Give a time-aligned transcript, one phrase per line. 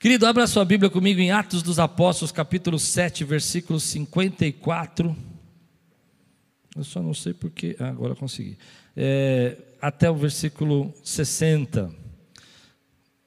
[0.00, 5.16] Querido, abra sua Bíblia comigo em Atos dos Apóstolos, capítulo 7, versículo 54.
[6.76, 7.74] Eu só não sei porque.
[7.80, 8.56] Ah, agora consegui.
[8.96, 11.92] É, até o versículo 60.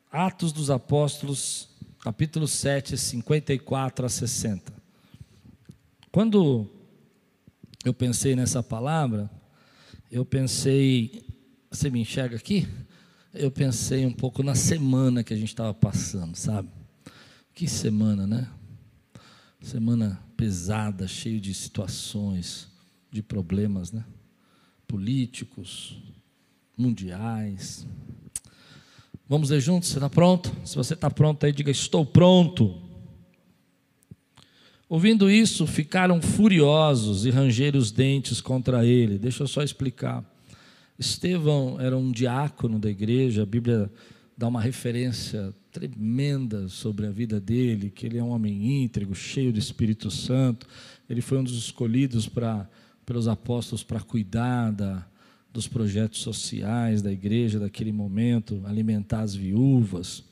[0.10, 1.68] Atos dos Apóstolos,
[2.00, 4.72] capítulo 7, 54 a 60.
[6.10, 6.72] Quando
[7.84, 9.30] eu pensei nessa palavra,
[10.10, 11.22] eu pensei.
[11.70, 12.66] Você me enxerga aqui?
[13.34, 16.70] Eu pensei um pouco na semana que a gente estava passando, sabe?
[17.54, 18.48] Que semana, né?
[19.62, 22.68] Semana pesada, cheio de situações,
[23.12, 24.04] de problemas, né?
[24.88, 25.98] Políticos,
[26.78, 27.86] mundiais.
[29.30, 29.90] Vamos ler juntos?
[29.90, 30.52] Você está pronto?
[30.66, 32.82] Se você está pronto aí, diga: Estou pronto.
[34.90, 39.18] Ouvindo isso, ficaram furiosos e rangeram os dentes contra ele.
[39.18, 40.26] Deixa eu só explicar.
[41.02, 43.92] Estevão era um diácono da igreja, a Bíblia
[44.38, 49.52] dá uma referência tremenda sobre a vida dele, que ele é um homem íntegro, cheio
[49.52, 50.68] do Espírito Santo.
[51.10, 52.70] Ele foi um dos escolhidos para,
[53.04, 55.04] pelos apóstolos para cuidar da,
[55.52, 60.24] dos projetos sociais da igreja daquele momento, alimentar as viúvas.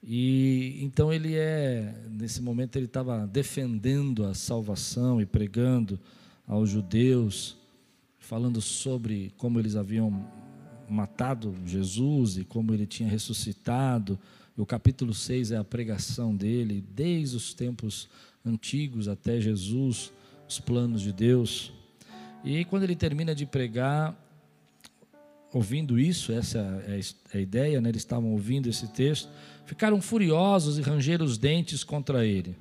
[0.00, 5.98] E então ele é, nesse momento ele estava defendendo a salvação e pregando
[6.46, 7.63] aos judeus
[8.24, 10.26] falando sobre como eles haviam
[10.88, 14.18] matado Jesus e como ele tinha ressuscitado.
[14.56, 18.08] E o capítulo 6 é a pregação dele, desde os tempos
[18.44, 20.10] antigos até Jesus,
[20.48, 21.72] os planos de Deus.
[22.42, 24.18] E quando ele termina de pregar,
[25.52, 26.58] ouvindo isso, essa
[26.88, 27.88] é a ideia, né?
[27.90, 29.28] eles estavam ouvindo esse texto,
[29.66, 32.56] ficaram furiosos e rangeram os dentes contra ele.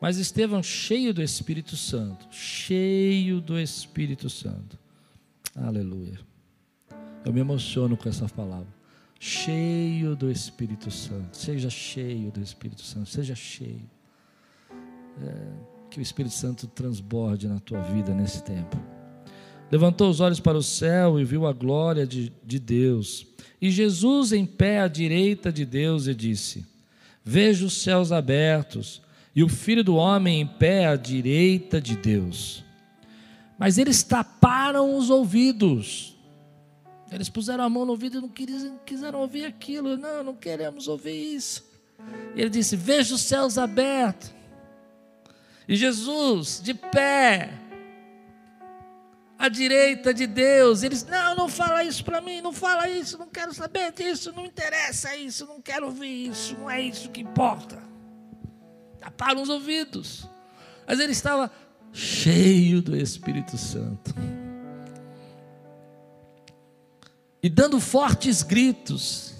[0.00, 4.78] Mas Estevão, cheio do Espírito Santo, cheio do Espírito Santo,
[5.54, 6.18] Aleluia.
[7.24, 8.68] Eu me emociono com essa palavra.
[9.18, 11.36] Cheio do Espírito Santo.
[11.36, 13.08] Seja cheio do Espírito Santo.
[13.08, 13.82] Seja cheio.
[15.22, 18.80] É, que o Espírito Santo transborde na tua vida nesse tempo.
[19.70, 23.26] Levantou os olhos para o céu e viu a glória de, de Deus.
[23.60, 26.64] E Jesus em pé à direita de Deus e disse:
[27.22, 29.02] Vejo os céus abertos
[29.34, 32.64] e o filho do homem em pé à direita de Deus.
[33.58, 36.16] Mas eles taparam os ouvidos.
[37.12, 39.96] Eles puseram a mão no ouvido e não quiseram, quiseram ouvir aquilo.
[39.96, 41.64] Não, não queremos ouvir isso.
[42.34, 44.32] E ele disse: Veja os céus abertos.
[45.68, 47.50] E Jesus, de pé,
[49.38, 53.28] à direita de Deus, eles: Não, não fala isso para mim, não fala isso, não
[53.28, 57.89] quero saber disso, não interessa isso, não quero ouvir isso, não é isso que importa.
[59.00, 60.28] Taparam os ouvidos.
[60.86, 61.50] Mas ele estava
[61.92, 64.14] cheio do Espírito Santo.
[67.42, 69.34] E dando fortes gritos,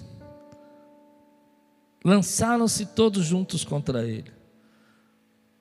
[2.03, 4.31] lançaram-se todos juntos contra ele.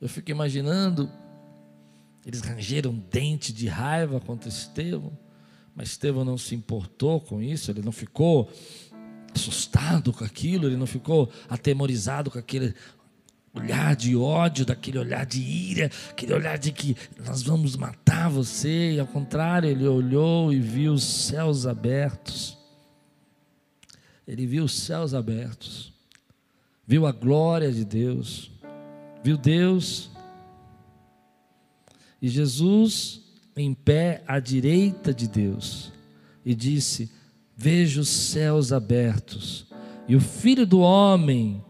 [0.00, 1.10] Eu fico imaginando,
[2.24, 5.12] eles rangeram dente de raiva contra Estevão,
[5.74, 8.50] mas Estevão não se importou com isso, ele não ficou
[9.34, 12.74] assustado com aquilo, ele não ficou atemorizado com aquele
[13.54, 18.92] olhar de ódio, daquele olhar de ira, aquele olhar de que nós vamos matar você,
[18.92, 22.56] e ao contrário, ele olhou e viu os céus abertos.
[24.26, 25.92] Ele viu os céus abertos,
[26.86, 28.50] viu a glória de Deus,
[29.24, 30.10] viu Deus.
[32.22, 33.22] E Jesus
[33.56, 35.90] em pé à direita de Deus
[36.44, 37.10] e disse:
[37.56, 39.66] Vejo os céus abertos.
[40.06, 41.62] E o filho do homem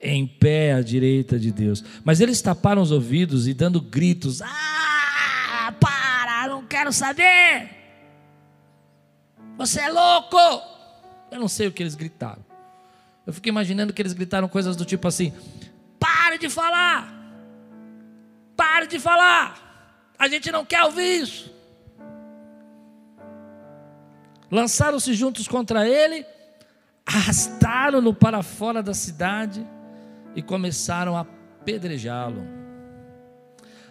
[0.00, 1.82] em pé à direita de Deus.
[2.04, 7.70] Mas eles taparam os ouvidos e dando gritos: Ah, para, não quero saber.
[9.56, 10.38] Você é louco.
[11.30, 12.44] Eu não sei o que eles gritaram.
[13.26, 15.32] Eu fico imaginando que eles gritaram coisas do tipo assim:
[15.98, 17.12] Pare de falar.
[18.56, 19.62] Pare de falar.
[20.18, 21.54] A gente não quer ouvir isso.
[24.50, 26.24] Lançaram-se juntos contra ele,
[27.04, 29.66] arrastaram-no para fora da cidade
[30.36, 32.46] e começaram a apedrejá-lo.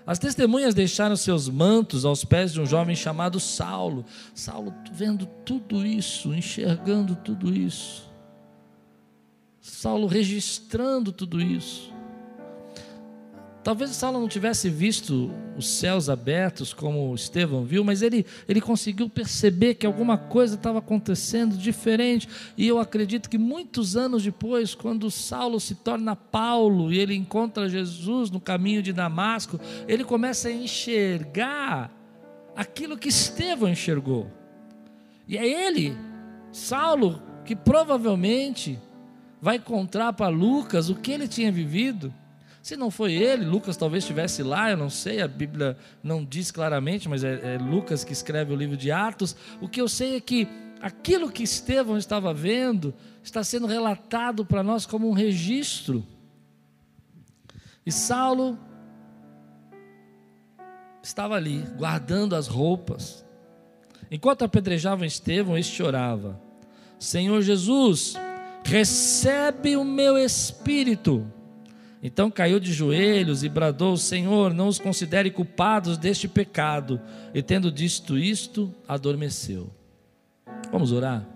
[0.07, 4.05] As testemunhas deixaram seus mantos aos pés de um jovem chamado Saulo.
[4.35, 8.07] Saulo vendo tudo isso, enxergando tudo isso.
[9.59, 11.94] Saulo registrando tudo isso.
[13.65, 19.09] Talvez Saulo não tivesse visto os céus abertos como Estevão viu, mas ele, ele conseguiu
[19.09, 22.29] perceber que alguma coisa estava acontecendo diferente.
[22.55, 27.67] E eu acredito que muitos anos depois, quando Saulo se torna Paulo e ele encontra
[27.67, 31.91] Jesus no caminho de Damasco, ele começa a enxergar
[32.55, 34.29] aquilo que Estevão enxergou.
[35.27, 35.97] E é ele,
[36.51, 38.79] Saulo, que provavelmente
[39.41, 42.13] vai contar para Lucas o que ele tinha vivido.
[42.65, 46.49] Se não foi ele, Lucas talvez estivesse lá, eu não sei, a Bíblia não diz
[46.49, 49.35] claramente, mas é, é Lucas que escreve o livro de Atos.
[49.61, 50.47] O que eu sei é que
[50.81, 52.91] aquilo que Estevão estava vendo
[53.21, 56.03] está sendo relatado para nós como um registro.
[57.85, 58.57] E Saulo
[61.03, 63.23] estava ali, guardando as roupas.
[64.09, 66.41] Enquanto apedrejavam Estevão, este orava:
[66.97, 68.15] Senhor Jesus,
[68.63, 71.31] recebe o meu espírito.
[72.07, 77.01] Então caiu de joelhos e bradou: Senhor, não os considere culpados deste pecado.
[77.33, 79.71] E tendo dito isto, adormeceu.
[80.71, 81.27] Vamos orar?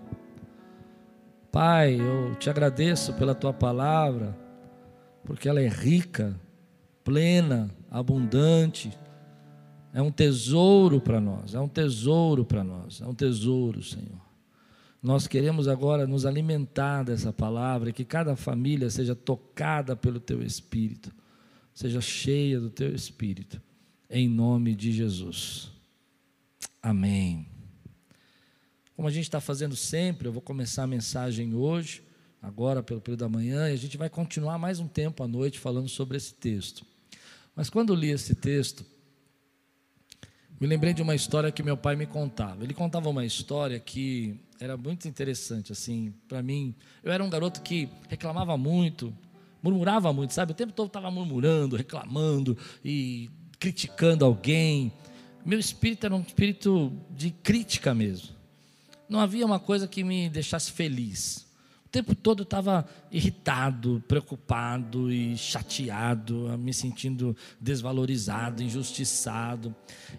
[1.50, 4.38] Pai, eu te agradeço pela tua palavra,
[5.24, 6.38] porque ela é rica,
[7.02, 8.96] plena, abundante.
[9.92, 14.29] É um tesouro para nós, é um tesouro para nós, é um tesouro, Senhor.
[15.02, 21.10] Nós queremos agora nos alimentar dessa palavra, que cada família seja tocada pelo teu espírito,
[21.72, 23.60] seja cheia do teu espírito,
[24.10, 25.72] em nome de Jesus.
[26.82, 27.46] Amém.
[28.94, 32.02] Como a gente está fazendo sempre, eu vou começar a mensagem hoje,
[32.42, 35.58] agora pelo período da manhã, e a gente vai continuar mais um tempo à noite
[35.58, 36.84] falando sobre esse texto.
[37.56, 38.84] Mas quando eu li esse texto,
[40.60, 42.62] me lembrei de uma história que meu pai me contava.
[42.62, 46.74] Ele contava uma história que era muito interessante, assim, para mim.
[47.02, 49.16] Eu era um garoto que reclamava muito,
[49.62, 50.52] murmurava muito, sabe?
[50.52, 54.92] O tempo todo estava murmurando, reclamando e criticando alguém.
[55.46, 58.28] Meu espírito era um espírito de crítica mesmo.
[59.08, 61.49] Não havia uma coisa que me deixasse feliz.
[61.90, 69.74] O tempo todo eu estava irritado, preocupado e chateado, me sentindo desvalorizado, injustiçado.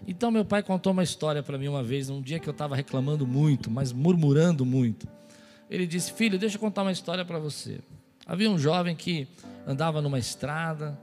[0.06, 2.76] Então meu pai contou uma história para mim uma vez, um dia que eu estava
[2.76, 5.08] reclamando muito, mas murmurando muito.
[5.70, 7.80] Ele disse: Filho, deixa eu contar uma história para você.
[8.26, 9.26] Havia um jovem que
[9.66, 11.00] andava numa estrada,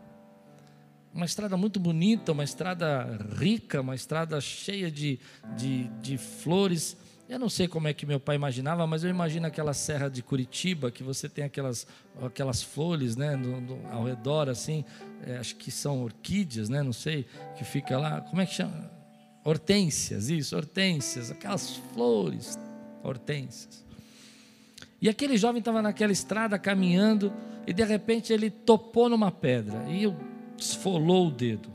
[1.12, 5.20] uma estrada muito bonita, uma estrada rica, uma estrada cheia de,
[5.58, 6.96] de, de flores
[7.30, 10.24] eu não sei como é que meu pai imaginava, mas eu imagino aquela serra de
[10.24, 11.86] Curitiba, que você tem aquelas,
[12.24, 13.40] aquelas flores né,
[13.92, 14.84] ao redor, assim,
[15.24, 18.92] é, acho que são orquídeas, né, não sei, que fica lá, como é que chama?
[19.46, 22.58] Hortênsias, isso, hortênsias, aquelas flores,
[23.04, 23.86] hortênsias.
[25.00, 27.32] E aquele jovem estava naquela estrada caminhando,
[27.68, 30.12] e de repente ele topou numa pedra, e
[30.58, 31.70] esfolou o dedo,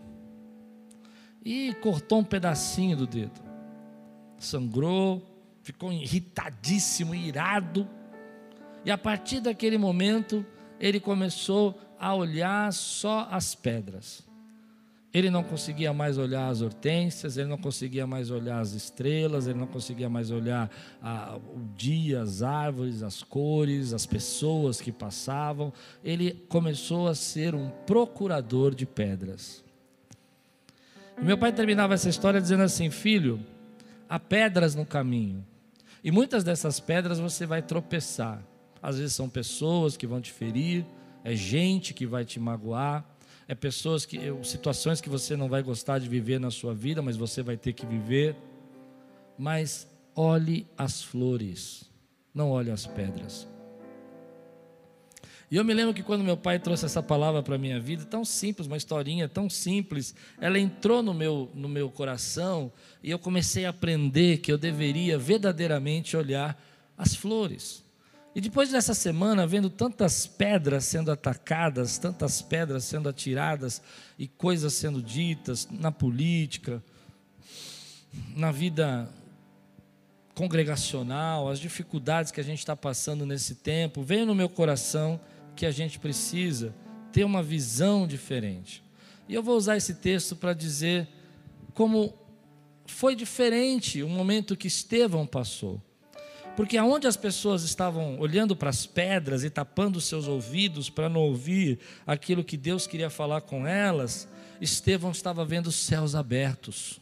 [1.45, 3.41] e cortou um pedacinho do dedo,
[4.37, 5.34] sangrou,
[5.65, 7.89] ficou irritadíssimo, irado.
[8.85, 10.47] E a partir daquele momento,
[10.79, 14.23] ele começou a olhar só as pedras.
[15.13, 19.59] Ele não conseguia mais olhar as hortênsias, ele não conseguia mais olhar as estrelas, ele
[19.59, 20.69] não conseguia mais olhar
[21.01, 25.73] a, o dia, as árvores, as cores, as pessoas que passavam.
[26.03, 29.65] Ele começou a ser um procurador de pedras.
[31.17, 33.41] E meu pai terminava essa história dizendo assim: Filho,
[34.09, 35.47] há pedras no caminho,
[36.05, 38.45] e muitas dessas pedras você vai tropeçar.
[38.83, 40.85] Às vezes são pessoas que vão te ferir,
[41.25, 43.03] é gente que vai te magoar,
[43.49, 47.17] é pessoas que situações que você não vai gostar de viver na sua vida, mas
[47.17, 48.37] você vai ter que viver.
[49.39, 51.91] Mas olhe as flores,
[52.35, 53.54] não olhe as pedras.
[55.51, 58.05] E eu me lembro que quando meu pai trouxe essa palavra para a minha vida,
[58.05, 63.19] tão simples, uma historinha tão simples, ela entrou no meu, no meu coração e eu
[63.19, 66.61] comecei a aprender que eu deveria verdadeiramente olhar
[66.97, 67.85] as flores.
[68.35, 73.81] E depois dessa semana, vendo tantas pedras sendo atacadas, tantas pedras sendo atiradas
[74.19, 76.83] e coisas sendo ditas na política,
[78.35, 79.09] na vida
[80.35, 85.21] congregacional, as dificuldades que a gente está passando nesse tempo, veio no meu coração
[85.55, 86.75] que a gente precisa
[87.13, 88.83] ter uma visão diferente.
[89.29, 91.09] E eu vou usar esse texto para dizer
[91.73, 92.15] como
[92.87, 95.81] foi diferente o momento que Estevão passou.
[96.57, 101.21] Porque aonde as pessoas estavam olhando para as pedras e tapando seus ouvidos para não
[101.21, 104.29] ouvir aquilo que Deus queria falar com elas,
[104.61, 107.01] Estevão estava vendo os céus abertos.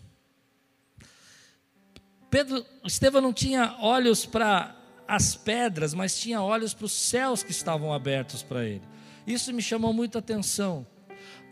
[2.31, 4.75] Pedro, Estevão não tinha olhos para
[5.13, 8.81] as pedras, mas tinha olhos para os céus que estavam abertos para ele.
[9.27, 10.87] Isso me chamou muita atenção.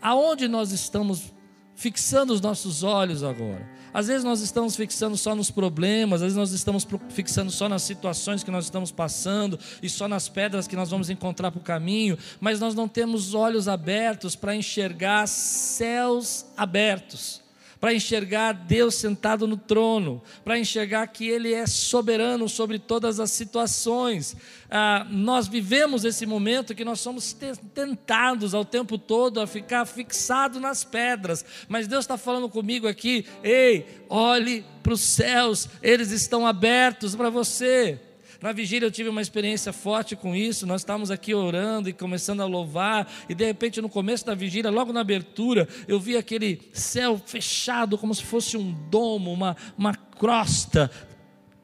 [0.01, 1.31] Aonde nós estamos
[1.75, 3.69] fixando os nossos olhos agora?
[3.93, 7.83] Às vezes nós estamos fixando só nos problemas, às vezes nós estamos fixando só nas
[7.83, 11.63] situações que nós estamos passando e só nas pedras que nós vamos encontrar para o
[11.63, 17.43] caminho, mas nós não temos olhos abertos para enxergar céus abertos
[17.81, 23.31] para enxergar Deus sentado no trono, para enxergar que Ele é soberano sobre todas as
[23.31, 24.37] situações.
[24.69, 27.35] Ah, nós vivemos esse momento que nós somos
[27.73, 33.25] tentados ao tempo todo a ficar fixado nas pedras, mas Deus está falando comigo aqui:
[33.43, 37.99] ei, olhe para os céus, eles estão abertos para você.
[38.41, 40.65] Na vigília eu tive uma experiência forte com isso.
[40.65, 44.71] Nós estávamos aqui orando e começando a louvar, e de repente no começo da vigília,
[44.71, 49.93] logo na abertura, eu vi aquele céu fechado, como se fosse um domo, uma, uma
[49.93, 50.89] crosta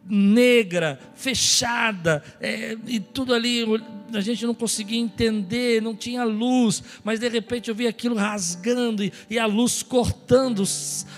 [0.10, 3.66] negra, fechada, é, e tudo ali
[4.14, 9.04] a gente não conseguia entender, não tinha luz, mas de repente eu vi aquilo rasgando
[9.04, 10.64] e, e, a luz cortando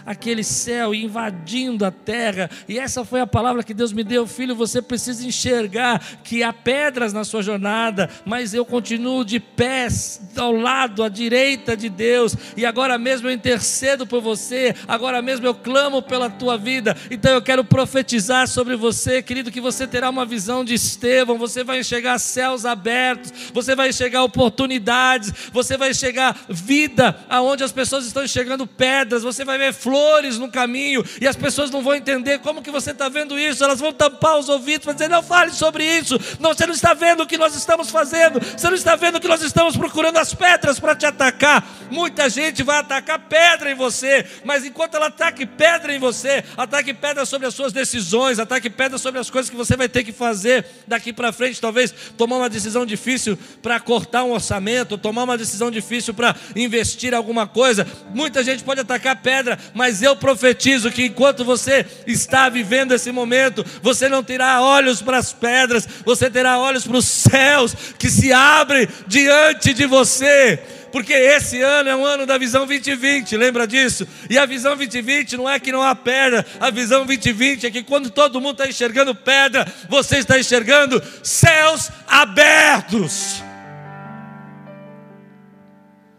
[0.06, 4.26] aquele céu e invadindo a terra, e essa foi a palavra que Deus me deu,
[4.26, 4.56] filho.
[4.56, 10.52] Você precisa enxergar que há pedras na sua jornada, mas eu continuo de pés ao
[10.52, 15.54] lado, à direita de Deus, e agora mesmo eu intercedo por você, agora mesmo eu
[15.54, 20.26] clamo pela tua vida, então eu quero profetizar sobre você, querido, que você terá uma
[20.26, 25.92] visão de Estevão, você vai enxergar céus abertos abertos, você vai enxergar oportunidades, você vai
[25.92, 31.28] enxergar vida aonde as pessoas estão enxergando pedras, você vai ver flores no caminho e
[31.28, 34.48] as pessoas não vão entender como que você está vendo isso, elas vão tampar os
[34.48, 37.54] ouvidos, vão dizer, não fale sobre isso, não, você não está vendo o que nós
[37.56, 41.68] estamos fazendo, você não está vendo que nós estamos procurando as pedras para te atacar.
[41.92, 46.94] Muita gente vai atacar pedra em você, mas enquanto ela ataque pedra em você, ataque
[46.94, 50.12] pedra sobre as suas decisões, ataque pedra sobre as coisas que você vai ter que
[50.12, 55.24] fazer daqui para frente, talvez tomar uma decisão decisão difícil para cortar um orçamento, tomar
[55.24, 57.86] uma decisão difícil para investir alguma coisa.
[58.14, 63.66] Muita gente pode atacar pedra, mas eu profetizo que enquanto você está vivendo esse momento,
[63.82, 68.32] você não terá olhos para as pedras, você terá olhos para os céus que se
[68.32, 70.60] abrem diante de você
[70.92, 74.08] porque esse ano é um ano da visão 2020, lembra disso?
[74.30, 77.84] E a visão 2020 não é que não há pedra, a visão 2020 é que
[77.84, 83.44] quando todo mundo está enxergando pedra, você está enxergando céus abertos.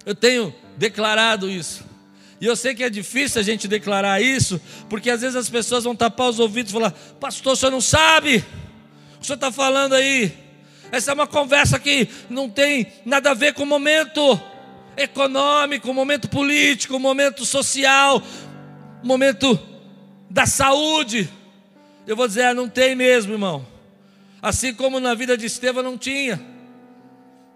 [0.05, 1.85] Eu tenho declarado isso.
[2.41, 5.85] E eu sei que é difícil a gente declarar isso, porque às vezes as pessoas
[5.85, 8.43] vão tapar os ouvidos e falar: Pastor, o senhor não sabe?
[9.21, 10.33] O senhor está falando aí.
[10.91, 14.41] Essa é uma conversa que não tem nada a ver com o momento
[15.03, 18.23] econômico, momento político, momento social,
[19.03, 19.59] momento
[20.29, 21.29] da saúde.
[22.07, 23.67] Eu vou dizer, ah, não tem mesmo, irmão.
[24.43, 26.41] Assim como na vida de Estevão não tinha.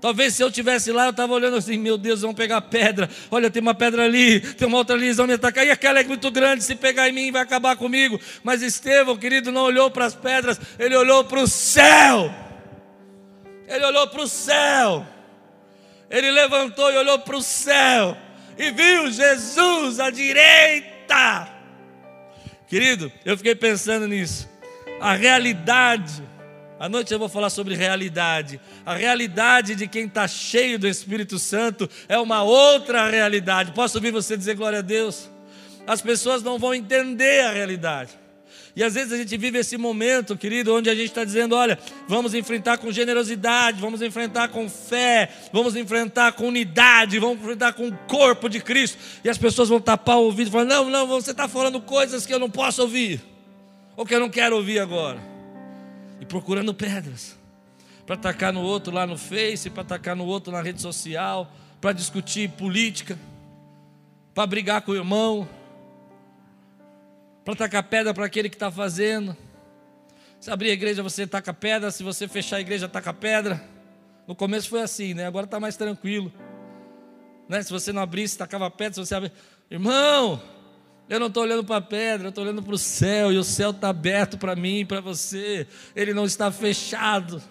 [0.00, 3.08] Talvez se eu tivesse lá, eu estava olhando assim, meu Deus, vão pegar pedra.
[3.30, 5.66] Olha, tem uma pedra ali, tem uma outra ali, eles vão me atacar.
[5.66, 8.20] E aquela é muito grande, se pegar em mim vai acabar comigo.
[8.42, 12.30] Mas Estevão, querido, não olhou para as pedras, ele olhou para o céu.
[13.66, 15.06] Ele olhou para o céu.
[16.14, 18.16] Ele levantou e olhou para o céu
[18.56, 21.48] e viu Jesus à direita.
[22.68, 24.48] Querido, eu fiquei pensando nisso.
[25.00, 26.22] A realidade,
[26.78, 28.60] à noite eu vou falar sobre realidade.
[28.86, 33.72] A realidade de quem está cheio do Espírito Santo é uma outra realidade.
[33.72, 35.28] Posso ouvir você dizer glória a Deus?
[35.84, 38.23] As pessoas não vão entender a realidade.
[38.76, 41.78] E às vezes a gente vive esse momento, querido, onde a gente está dizendo: olha,
[42.08, 47.88] vamos enfrentar com generosidade, vamos enfrentar com fé, vamos enfrentar com unidade, vamos enfrentar com
[47.88, 48.98] o corpo de Cristo.
[49.22, 52.26] E as pessoas vão tapar o ouvido e falar: não, não, você está falando coisas
[52.26, 53.20] que eu não posso ouvir,
[53.96, 55.20] ou que eu não quero ouvir agora.
[56.20, 57.36] E procurando pedras
[58.06, 61.92] para atacar no outro lá no Face, para atacar no outro na rede social, para
[61.92, 63.18] discutir política,
[64.34, 65.48] para brigar com o irmão
[67.44, 69.36] para tacar pedra para aquele que está fazendo.
[70.40, 73.62] Se abrir a igreja, você taca pedra, se você fechar a igreja, taca pedra.
[74.26, 75.26] No começo foi assim, né?
[75.26, 76.32] Agora está mais tranquilo.
[77.48, 77.62] Né?
[77.62, 79.32] Se você não abrisse, tacava pedra, se você abrir.
[79.70, 80.40] Irmão,
[81.08, 83.44] eu não estou olhando para a pedra, eu estou olhando para o céu, e o
[83.44, 87.42] céu está aberto para mim e para você, ele não está fechado.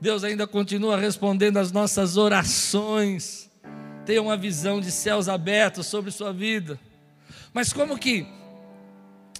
[0.00, 3.50] Deus ainda continua respondendo às nossas orações.
[4.04, 6.78] Tenha uma visão de céus abertos sobre sua vida.
[7.52, 8.26] Mas como que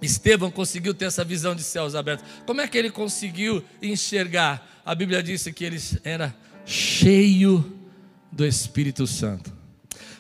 [0.05, 2.27] Estevão conseguiu ter essa visão de céus abertos.
[2.47, 4.83] Como é que ele conseguiu enxergar?
[4.85, 6.35] A Bíblia disse que ele era
[6.65, 7.79] cheio
[8.31, 9.53] do Espírito Santo.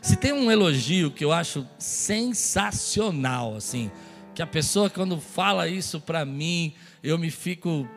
[0.00, 3.90] Se tem um elogio que eu acho sensacional, assim,
[4.34, 7.88] que a pessoa quando fala isso para mim, eu me fico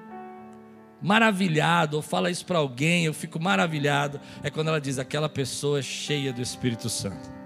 [1.02, 5.80] maravilhado, ou fala isso para alguém, eu fico maravilhado, é quando ela diz aquela pessoa
[5.80, 7.37] é cheia do Espírito Santo.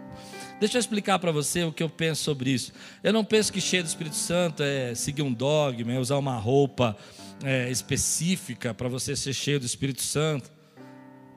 [0.61, 2.71] Deixa eu explicar para você o que eu penso sobre isso.
[3.03, 6.37] Eu não penso que cheio do Espírito Santo é seguir um dogma, é usar uma
[6.37, 6.95] roupa
[7.43, 10.51] é, específica para você ser cheio do Espírito Santo.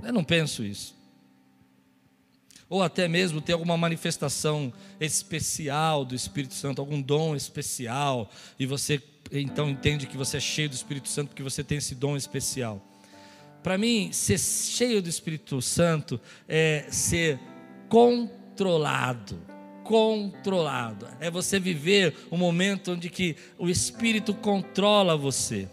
[0.02, 0.94] Eu não penso isso.
[2.68, 9.02] ou até mesmo ter alguma manifestação especial do Espírito Santo, algum dom especial, e você
[9.32, 12.86] então entende que você é cheio do Espírito Santo porque você tem esse dom especial.
[13.62, 17.40] Para mim, ser cheio do Espírito Santo é ser
[18.54, 19.36] controlado.
[19.82, 21.08] Controlado.
[21.20, 25.68] É você viver um momento onde que o Espírito controla você.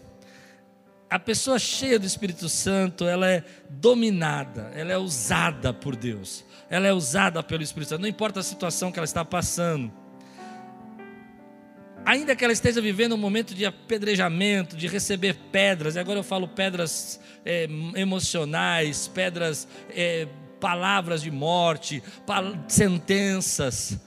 [1.08, 6.86] A pessoa cheia do Espírito Santo, ela é dominada, ela é usada por Deus, ela
[6.86, 9.92] é usada pelo Espírito Santo, não importa a situação que ela está passando
[12.04, 16.24] ainda que ela esteja vivendo um momento de apedrejamento, de receber pedras, e agora eu
[16.24, 20.26] falo pedras é, emocionais, pedras, é,
[20.62, 22.00] palavras de morte,
[22.68, 23.98] sentenças,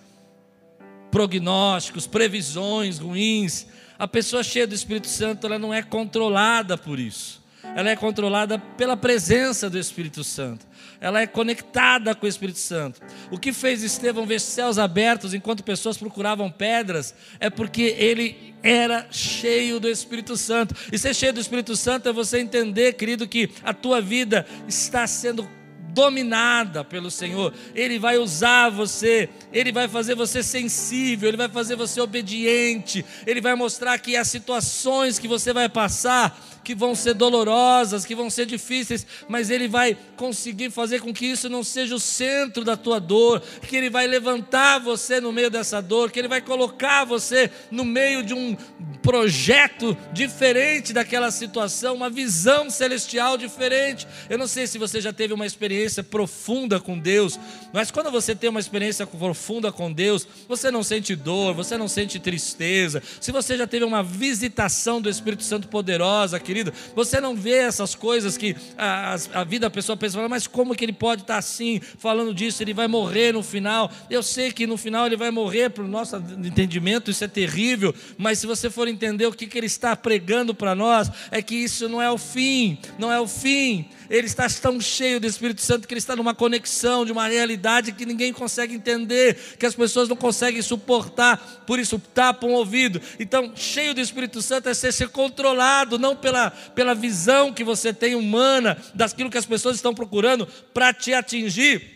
[1.11, 3.67] prognósticos, previsões ruins.
[3.99, 7.43] A pessoa cheia do Espírito Santo, ela não é controlada por isso.
[7.75, 10.65] Ela é controlada pela presença do Espírito Santo
[10.99, 13.01] ela é conectada com o Espírito Santo.
[13.29, 19.07] O que fez Estevão ver céus abertos enquanto pessoas procuravam pedras é porque ele era
[19.11, 20.75] cheio do Espírito Santo.
[20.91, 25.05] E ser cheio do Espírito Santo é você entender, querido, que a tua vida está
[25.05, 25.47] sendo
[25.95, 27.53] dominada pelo Senhor.
[27.73, 33.39] Ele vai usar você, ele vai fazer você sensível, ele vai fazer você obediente, ele
[33.39, 38.27] vai mostrar que as situações que você vai passar que vão ser dolorosas, que vão
[38.27, 42.75] ser difíceis, mas Ele vai conseguir fazer com que isso não seja o centro da
[42.75, 47.05] tua dor, que Ele vai levantar você no meio dessa dor, que Ele vai colocar
[47.05, 48.57] você no meio de um
[49.03, 54.07] projeto diferente daquela situação, uma visão celestial diferente.
[54.27, 57.39] Eu não sei se você já teve uma experiência profunda com Deus,
[57.71, 61.87] mas quando você tem uma experiência profunda com Deus, você não sente dor, você não
[61.87, 63.03] sente tristeza.
[63.21, 66.73] Se você já teve uma visitação do Espírito Santo poderosa, que querido.
[66.95, 70.85] Você não vê essas coisas que a, a vida da pessoa pensa, mas como que
[70.85, 72.63] ele pode estar assim, falando disso?
[72.63, 73.91] Ele vai morrer no final.
[74.09, 77.93] Eu sei que no final ele vai morrer, para o nosso entendimento, isso é terrível,
[78.17, 81.55] mas se você for entender o que, que ele está pregando para nós, é que
[81.55, 83.89] isso não é o fim, não é o fim.
[84.09, 87.91] Ele está tão cheio do Espírito Santo que ele está numa conexão de uma realidade
[87.91, 93.01] que ninguém consegue entender, que as pessoas não conseguem suportar, por isso tapam o ouvido.
[93.19, 97.93] Então, cheio do Espírito Santo é ser, ser controlado, não pela, pela visão que você
[97.93, 101.95] tem humana, daquilo que as pessoas estão procurando para te atingir,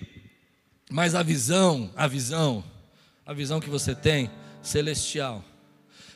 [0.90, 2.64] mas a visão, a visão,
[3.26, 4.30] a visão que você tem
[4.64, 5.46] celestial.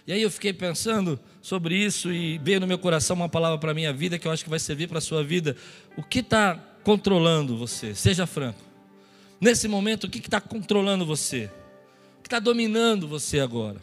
[0.05, 3.71] E aí eu fiquei pensando sobre isso e veio no meu coração uma palavra para
[3.71, 5.55] a minha vida que eu acho que vai servir para a sua vida.
[5.97, 7.93] O que está controlando você?
[7.93, 8.61] Seja franco.
[9.39, 11.49] Nesse momento, o que está controlando você?
[12.19, 13.81] O que está dominando você agora?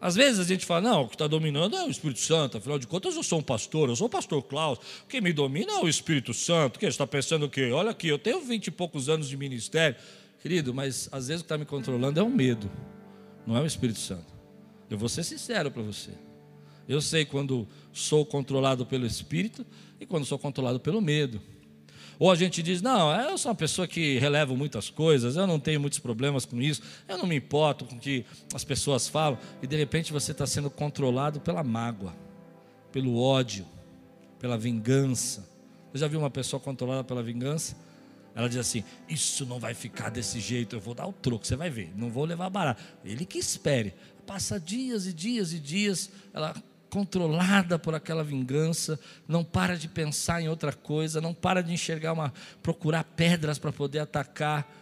[0.00, 2.78] Às vezes a gente fala, não, o que está dominando é o Espírito Santo, afinal
[2.78, 5.78] de contas eu sou um pastor, eu sou o pastor Klaus, quem me domina é
[5.78, 6.78] o Espírito Santo.
[6.78, 7.70] Quem está pensando o quê?
[7.72, 9.96] Olha aqui, eu tenho vinte e poucos anos de ministério.
[10.42, 12.70] Querido, mas às vezes o que está me controlando é o medo,
[13.46, 14.26] não é o Espírito Santo.
[14.90, 16.10] Eu vou ser sincero para você.
[16.86, 19.64] Eu sei quando sou controlado pelo espírito
[20.04, 21.40] e quando sou controlado pelo medo.
[22.18, 25.58] Ou a gente diz: não, eu sou uma pessoa que releva muitas coisas, eu não
[25.58, 29.38] tenho muitos problemas com isso, eu não me importo com o que as pessoas falam,
[29.60, 32.14] e de repente você está sendo controlado pela mágoa,
[32.92, 33.66] pelo ódio,
[34.38, 35.48] pela vingança.
[35.90, 37.76] Você já viu uma pessoa controlada pela vingança?
[38.34, 41.56] Ela diz assim: Isso não vai ficar desse jeito, eu vou dar o troco, você
[41.56, 42.82] vai ver, não vou levar barato.
[43.04, 43.94] Ele que espere.
[44.26, 46.54] Passa dias e dias e dias, ela
[46.94, 52.12] controlada por aquela vingança, não para de pensar em outra coisa, não para de enxergar
[52.12, 54.72] uma procurar pedras para poder atacar.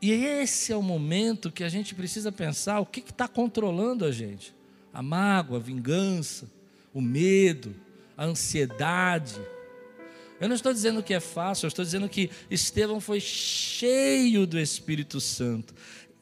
[0.00, 4.12] E esse é o momento que a gente precisa pensar o que está controlando a
[4.12, 4.54] gente:
[4.94, 6.48] a mágoa, a vingança,
[6.94, 7.74] o medo,
[8.16, 9.40] a ansiedade.
[10.40, 14.60] Eu não estou dizendo que é fácil, eu estou dizendo que Estevão foi cheio do
[14.60, 15.74] Espírito Santo.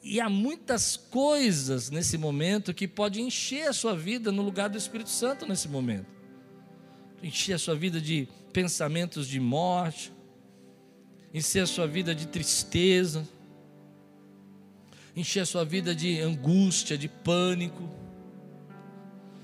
[0.03, 4.79] E há muitas coisas nesse momento que pode encher a sua vida no lugar do
[4.79, 6.07] Espírito Santo nesse momento.
[7.23, 10.11] Encher a sua vida de pensamentos de morte,
[11.35, 13.29] encher a sua vida de tristeza,
[15.15, 17.89] encher a sua vida de angústia, de pânico.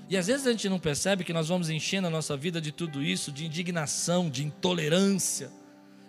[0.09, 2.71] E às vezes a gente não percebe que nós vamos enchendo a nossa vida de
[2.71, 5.51] tudo isso, de indignação, de intolerância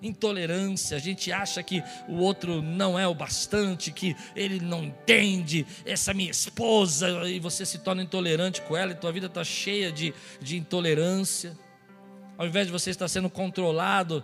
[0.02, 5.66] intolerância, a gente acha que o outro não é o bastante, que ele não entende,
[5.84, 9.90] essa minha esposa, e você se torna intolerante com ela, e tua vida está cheia
[9.90, 11.56] de, de intolerância.
[12.36, 14.22] Ao invés de você estar sendo controlado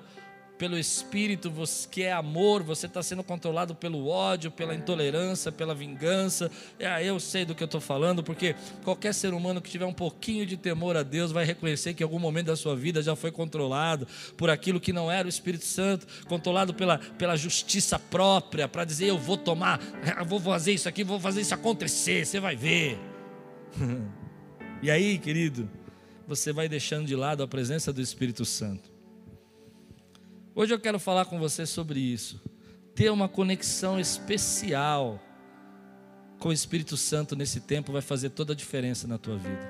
[0.56, 1.52] pelo Espírito,
[1.90, 6.50] que é amor, você está sendo controlado pelo ódio, pela intolerância, pela vingança.
[6.78, 9.92] É, eu sei do que eu estou falando, porque qualquer ser humano que tiver um
[9.92, 13.16] pouquinho de temor a Deus vai reconhecer que em algum momento da sua vida já
[13.16, 18.68] foi controlado por aquilo que não era o Espírito Santo, controlado pela, pela justiça própria,
[18.68, 19.80] para dizer: eu vou tomar,
[20.16, 22.98] eu vou fazer isso aqui, vou fazer isso acontecer, você vai ver.
[24.80, 25.68] e aí, querido,
[26.28, 28.93] você vai deixando de lado a presença do Espírito Santo.
[30.56, 32.40] Hoje eu quero falar com você sobre isso.
[32.94, 35.20] Ter uma conexão especial
[36.38, 39.68] com o Espírito Santo nesse tempo vai fazer toda a diferença na tua vida.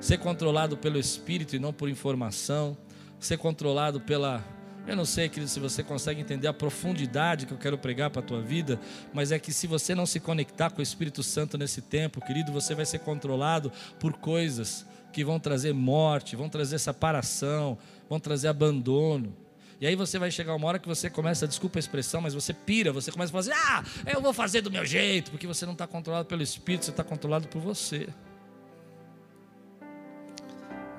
[0.00, 2.78] Ser controlado pelo Espírito e não por informação.
[3.20, 4.42] Ser controlado pela.
[4.86, 8.22] Eu não sei, querido, se você consegue entender a profundidade que eu quero pregar para
[8.22, 8.80] a tua vida,
[9.12, 12.52] mas é que se você não se conectar com o Espírito Santo nesse tempo, querido,
[12.52, 17.76] você vai ser controlado por coisas que vão trazer morte, vão trazer separação,
[18.08, 19.44] vão trazer abandono.
[19.80, 22.54] E aí você vai chegar uma hora que você começa, desculpa a expressão, mas você
[22.54, 25.74] pira, você começa a fazer, ah, eu vou fazer do meu jeito, porque você não
[25.74, 28.08] está controlado pelo Espírito, você está controlado por você.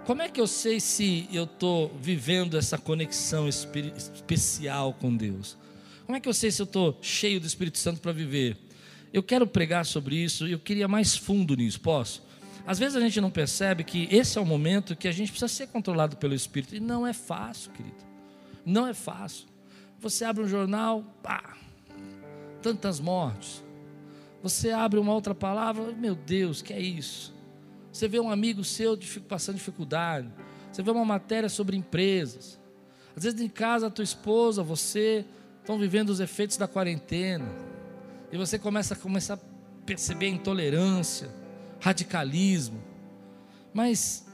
[0.05, 5.57] Como é que eu sei se eu estou vivendo essa conexão especial com Deus?
[6.05, 8.55] Como é que eu sei se eu estou cheio do Espírito Santo para viver?
[9.11, 12.23] Eu quero pregar sobre isso eu queria mais fundo nisso, posso?
[12.65, 15.47] Às vezes a gente não percebe que esse é o momento que a gente precisa
[15.47, 18.06] ser controlado pelo Espírito, e não é fácil, querido.
[18.67, 19.47] Não é fácil.
[19.97, 21.55] Você abre um jornal, pá,
[22.61, 23.63] tantas mortes.
[24.43, 27.33] Você abre uma outra palavra, meu Deus, que é isso?
[27.93, 30.29] Você vê um amigo seu passando dificuldade.
[30.69, 32.59] Você vê uma matéria sobre empresas.
[33.15, 35.25] Às vezes em casa a tua esposa, você
[35.61, 37.49] estão vivendo os efeitos da quarentena.
[38.33, 39.39] E você começa a começar a
[39.85, 41.33] perceber intolerância,
[41.79, 42.83] radicalismo.
[43.73, 44.26] Mas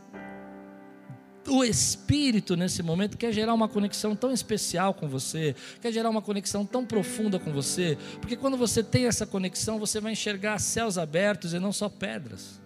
[1.48, 6.22] o Espírito nesse momento quer gerar uma conexão tão especial com você, quer gerar uma
[6.22, 10.98] conexão tão profunda com você, porque quando você tem essa conexão, você vai enxergar céus
[10.98, 12.62] abertos e não só pedras.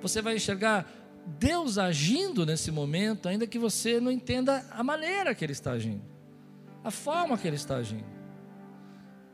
[0.00, 0.90] Você vai enxergar
[1.38, 6.02] Deus agindo nesse momento, ainda que você não entenda a maneira que Ele está agindo,
[6.82, 8.22] a forma que Ele está agindo.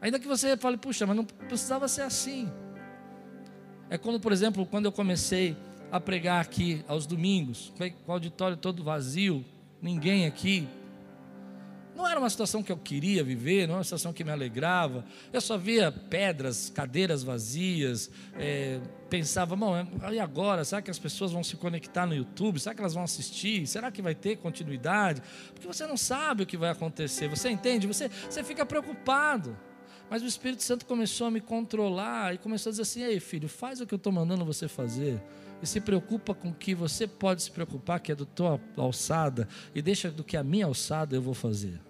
[0.01, 2.53] Ainda que você fale, puxa, mas não precisava ser assim.
[3.91, 5.57] É como, por exemplo, quando eu comecei
[5.91, 9.45] a pregar aqui aos domingos, com o auditório todo vazio,
[9.81, 10.69] ninguém aqui.
[11.97, 15.05] Não era uma situação que eu queria viver, não era uma situação que me alegrava.
[15.33, 19.75] Eu só via pedras, cadeiras vazias, é, pensava, bom,
[20.13, 20.65] e agora?
[20.65, 22.61] Será que as pessoas vão se conectar no YouTube?
[22.61, 23.67] Será que elas vão assistir?
[23.67, 25.21] Será que vai ter continuidade?
[25.53, 27.89] Porque você não sabe o que vai acontecer, você entende?
[27.89, 29.59] Você, você fica preocupado.
[30.09, 33.49] Mas o Espírito Santo começou a me controlar e começou a dizer assim: ei, filho,
[33.49, 35.21] faz o que eu estou mandando você fazer
[35.63, 39.49] e se preocupa com o que você pode se preocupar, que é do tua alçada,
[39.75, 41.81] e deixa do que a minha alçada eu vou fazer.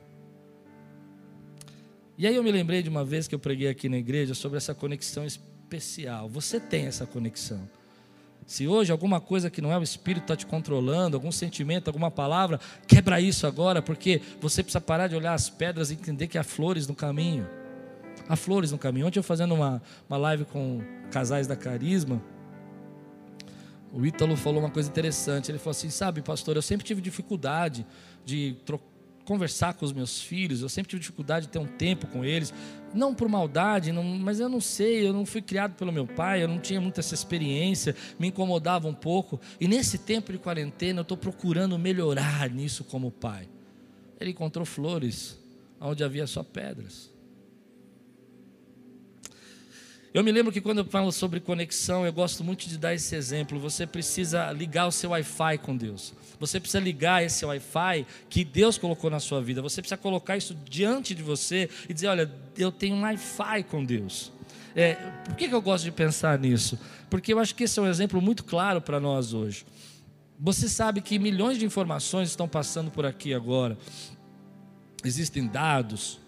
[2.16, 4.57] E aí eu me lembrei de uma vez que eu preguei aqui na igreja sobre
[4.57, 6.28] essa conexão especial.
[6.28, 7.68] Você tem essa conexão.
[8.44, 12.11] Se hoje alguma coisa que não é o Espírito está te controlando, algum sentimento, alguma
[12.11, 16.38] palavra, quebra isso agora, porque você precisa parar de olhar as pedras e entender que
[16.38, 17.46] há flores no caminho.
[18.26, 19.07] Há flores no caminho.
[19.07, 22.22] Ontem eu fazendo uma, uma live com casais da Carisma,
[23.92, 25.51] o Ítalo falou uma coisa interessante.
[25.51, 27.87] Ele falou assim: Sabe, pastor, eu sempre tive dificuldade
[28.24, 28.57] de
[29.24, 32.53] conversar com os meus filhos, eu sempre tive dificuldade de ter um tempo com eles.
[32.94, 36.42] Não por maldade, não, mas eu não sei, eu não fui criado pelo meu pai,
[36.42, 39.38] eu não tinha muita essa experiência, me incomodava um pouco.
[39.61, 43.46] E nesse tempo de quarentena, eu estou procurando melhorar nisso como pai.
[44.18, 45.38] Ele encontrou flores
[45.79, 47.11] onde havia só pedras.
[50.12, 53.14] Eu me lembro que quando eu falo sobre conexão, eu gosto muito de dar esse
[53.14, 53.58] exemplo.
[53.60, 56.14] Você precisa ligar o seu Wi-Fi com Deus.
[56.40, 59.60] Você precisa ligar esse Wi-Fi que Deus colocou na sua vida.
[59.60, 63.84] Você precisa colocar isso diante de você e dizer: Olha, eu tenho um Wi-Fi com
[63.84, 64.32] Deus.
[64.74, 64.94] É,
[65.24, 66.78] por que, que eu gosto de pensar nisso?
[67.10, 69.66] Porque eu acho que esse é um exemplo muito claro para nós hoje.
[70.40, 73.76] Você sabe que milhões de informações estão passando por aqui agora.
[75.04, 76.20] Existem dados,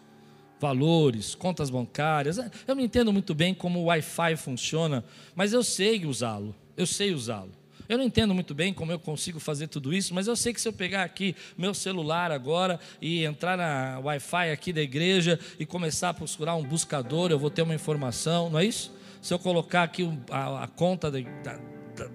[0.61, 2.39] valores, contas bancárias.
[2.69, 5.03] Eu não entendo muito bem como o Wi-Fi funciona,
[5.35, 6.55] mas eu sei usá-lo.
[6.77, 7.51] Eu sei usá-lo.
[7.89, 10.61] Eu não entendo muito bem como eu consigo fazer tudo isso, mas eu sei que
[10.61, 15.67] se eu pegar aqui meu celular agora e entrar na Wi-Fi aqui da igreja e
[15.67, 18.95] começar a procurar um buscador, eu vou ter uma informação, não é isso?
[19.21, 21.59] Se eu colocar aqui a, a conta da, da,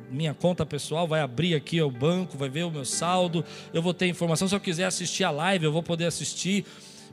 [0.10, 3.94] minha conta pessoal, vai abrir aqui o banco, vai ver o meu saldo, eu vou
[3.94, 4.48] ter informação.
[4.48, 6.66] Se eu quiser assistir a live, eu vou poder assistir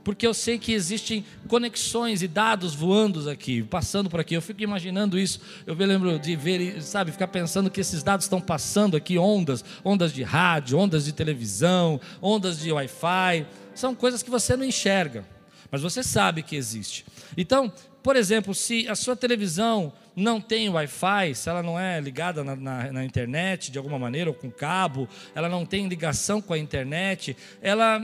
[0.04, 4.34] porque eu sei que existem conexões e dados voando aqui, passando por aqui.
[4.34, 5.40] Eu fico imaginando isso.
[5.66, 9.64] Eu me lembro de ver, sabe, ficar pensando que esses dados estão passando aqui ondas,
[9.84, 13.46] ondas de rádio, ondas de televisão, ondas de Wi-Fi.
[13.74, 15.24] São coisas que você não enxerga,
[15.70, 17.04] mas você sabe que existe.
[17.36, 22.42] Então, por exemplo, se a sua televisão não tem Wi-Fi, se ela não é ligada
[22.42, 26.52] na, na, na, internet de alguma maneira, ou com cabo, ela não tem ligação com
[26.52, 27.98] a internet, ela,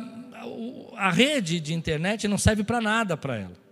[0.97, 3.68] a rede de internet não serve para nada para ela.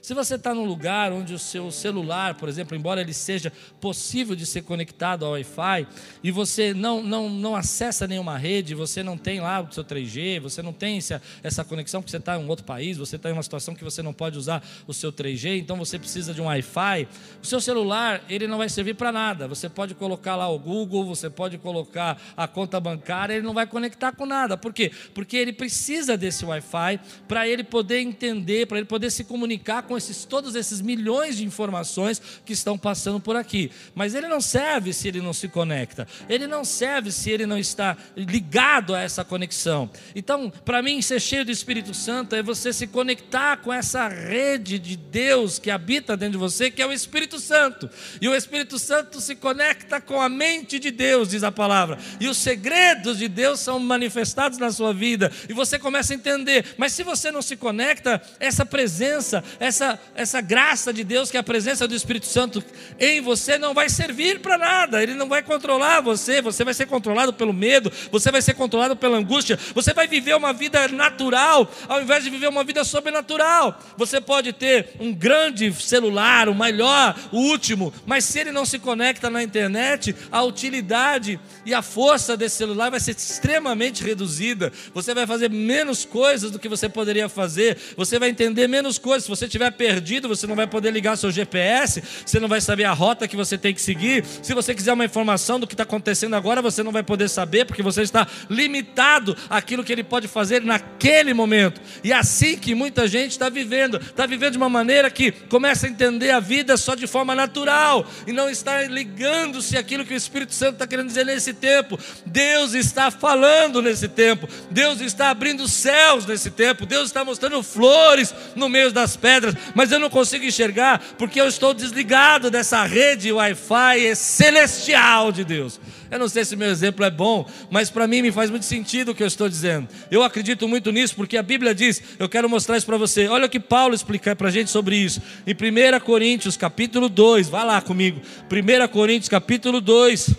[0.00, 4.36] Se você está num lugar onde o seu celular, por exemplo, embora ele seja possível
[4.36, 5.86] de ser conectado ao Wi-Fi,
[6.22, 10.40] e você não, não, não acessa nenhuma rede, você não tem lá o seu 3G,
[10.40, 13.30] você não tem essa, essa conexão porque você está em um outro país, você está
[13.30, 16.40] em uma situação que você não pode usar o seu 3G, então você precisa de
[16.40, 17.08] um Wi-Fi,
[17.42, 19.48] o seu celular ele não vai servir para nada.
[19.48, 23.66] Você pode colocar lá o Google, você pode colocar a conta bancária, ele não vai
[23.66, 24.56] conectar com nada.
[24.56, 24.90] Por quê?
[25.14, 29.95] Porque ele precisa desse Wi-Fi para ele poder entender, para ele poder se comunicar com
[29.96, 33.70] esses, todos esses milhões de informações que estão passando por aqui.
[33.94, 36.06] Mas ele não serve se ele não se conecta.
[36.28, 39.90] Ele não serve se ele não está ligado a essa conexão.
[40.14, 44.78] Então, para mim, ser cheio do Espírito Santo é você se conectar com essa rede
[44.78, 47.88] de Deus que habita dentro de você, que é o Espírito Santo.
[48.20, 51.98] E o Espírito Santo se conecta com a mente de Deus, diz a palavra.
[52.20, 55.30] E os segredos de Deus são manifestados na sua vida.
[55.48, 56.74] E você começa a entender.
[56.76, 61.36] Mas se você não se conecta, essa presença, essa essa, essa graça de Deus, que
[61.36, 62.64] é a presença do Espírito Santo
[62.98, 66.86] em você, não vai servir para nada, ele não vai controlar você, você vai ser
[66.86, 71.70] controlado pelo medo, você vai ser controlado pela angústia, você vai viver uma vida natural,
[71.88, 73.78] ao invés de viver uma vida sobrenatural.
[73.96, 78.78] Você pode ter um grande celular, o melhor, o último, mas se ele não se
[78.78, 84.72] conecta na internet, a utilidade e a força desse celular vai ser extremamente reduzida.
[84.94, 89.24] Você vai fazer menos coisas do que você poderia fazer, você vai entender menos coisas.
[89.24, 92.84] Se você tiver perdido, você não vai poder ligar seu GPS, você não vai saber
[92.84, 94.24] a rota que você tem que seguir.
[94.42, 97.64] Se você quiser uma informação do que está acontecendo agora, você não vai poder saber,
[97.64, 101.80] porque você está limitado àquilo que ele pode fazer naquele momento.
[102.02, 105.86] E é assim que muita gente está vivendo, está vivendo de uma maneira que começa
[105.86, 110.16] a entender a vida só de forma natural e não está ligando-se àquilo que o
[110.16, 111.98] Espírito Santo está querendo dizer nesse tempo.
[112.24, 118.34] Deus está falando nesse tempo, Deus está abrindo céus nesse tempo, Deus está mostrando flores
[118.54, 123.32] no meio das pedras, mas eu não consigo enxergar porque eu estou desligado dessa rede
[123.32, 125.80] Wi-Fi celestial de Deus.
[126.10, 129.10] Eu não sei se meu exemplo é bom, mas para mim me faz muito sentido
[129.10, 129.88] o que eu estou dizendo.
[130.10, 133.26] Eu acredito muito nisso porque a Bíblia diz, eu quero mostrar isso para você.
[133.28, 135.20] Olha o que Paulo explica para a gente sobre isso.
[135.46, 138.20] Em 1 Coríntios capítulo 2, vai lá comigo.
[138.50, 140.30] 1 Coríntios capítulo 2,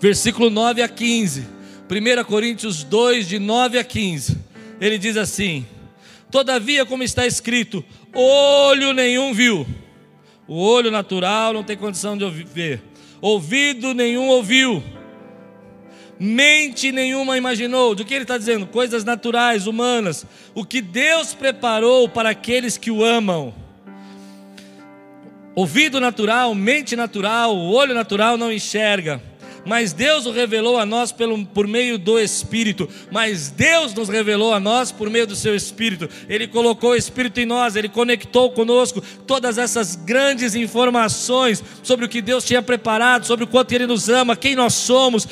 [0.00, 1.46] versículo 9 a 15.
[1.90, 4.38] 1 Coríntios 2, de 9 a 15.
[4.80, 5.66] Ele diz assim:
[6.32, 9.66] Todavia, como está escrito, olho nenhum viu.
[10.48, 12.82] O olho natural não tem condição de ver.
[13.20, 14.82] Ouvido nenhum ouviu.
[16.18, 17.94] Mente nenhuma imaginou.
[17.94, 18.66] Do que ele está dizendo?
[18.66, 20.24] Coisas naturais, humanas.
[20.54, 23.54] O que Deus preparou para aqueles que o amam.
[25.54, 29.22] Ouvido natural, mente natural, olho natural não enxerga
[29.64, 34.52] mas Deus o revelou a nós pelo, por meio do Espírito, mas Deus nos revelou
[34.52, 36.08] a nós por meio do seu Espírito.
[36.28, 42.08] Ele colocou o Espírito em nós, ele conectou conosco todas essas grandes informações sobre o
[42.08, 45.26] que Deus tinha preparado, sobre o quanto Ele nos ama, quem nós somos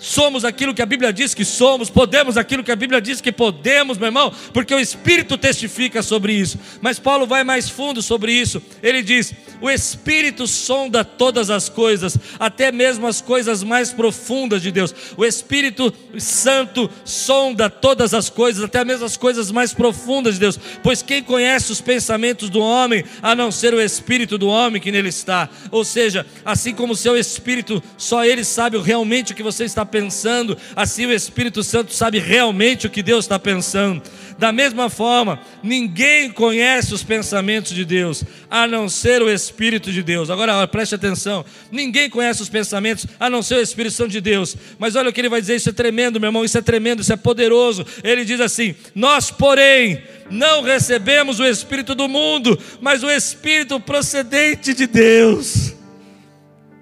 [0.00, 3.30] somos aquilo que a Bíblia diz que somos, podemos aquilo que a Bíblia diz que
[3.30, 6.58] podemos, meu irmão, porque o Espírito testifica sobre isso.
[6.80, 8.62] Mas Paulo vai mais fundo sobre isso.
[8.82, 14.72] Ele diz: o Espírito sonda todas as coisas, até mesmo as coisas mais profundas de
[14.72, 14.94] Deus.
[15.16, 20.58] O Espírito Santo sonda todas as coisas, até mesmo as coisas mais profundas de Deus.
[20.82, 24.90] Pois quem conhece os pensamentos do homem, a não ser o Espírito do homem que
[24.90, 25.48] nele está?
[25.70, 29.84] Ou seja, assim como o seu Espírito, só ele sabe realmente o que você está
[29.90, 34.02] pensando, assim o Espírito Santo sabe realmente o que Deus está pensando.
[34.40, 40.02] Da mesma forma, ninguém conhece os pensamentos de Deus, a não ser o Espírito de
[40.02, 40.30] Deus.
[40.30, 44.56] Agora, preste atenção: ninguém conhece os pensamentos, a não ser o Espírito Santo de Deus.
[44.78, 47.02] Mas olha o que ele vai dizer: isso é tremendo, meu irmão, isso é tremendo,
[47.02, 47.84] isso é poderoso.
[48.02, 54.72] Ele diz assim: Nós, porém, não recebemos o Espírito do mundo, mas o Espírito procedente
[54.72, 55.74] de Deus.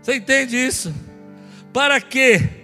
[0.01, 0.95] Você entende isso?
[1.73, 2.58] Para quê?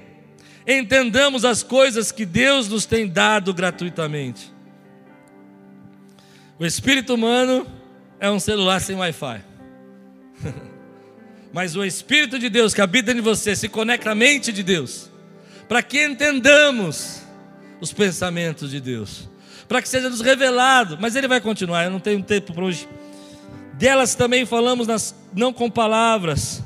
[0.66, 4.53] Entendamos as coisas que Deus nos tem dado gratuitamente.
[6.59, 7.66] O espírito humano
[8.18, 9.44] é um celular sem Wi-Fi.
[11.55, 15.09] Mas o Espírito de Deus que habita em você se conecta à mente de Deus,
[15.68, 17.22] para que entendamos
[17.81, 19.29] os pensamentos de Deus.
[19.68, 20.98] para que seja nos revelado.
[21.00, 22.88] Mas ele vai continuar, eu não tenho tempo para hoje.
[23.74, 26.61] Delas também falamos nas, não com palavras.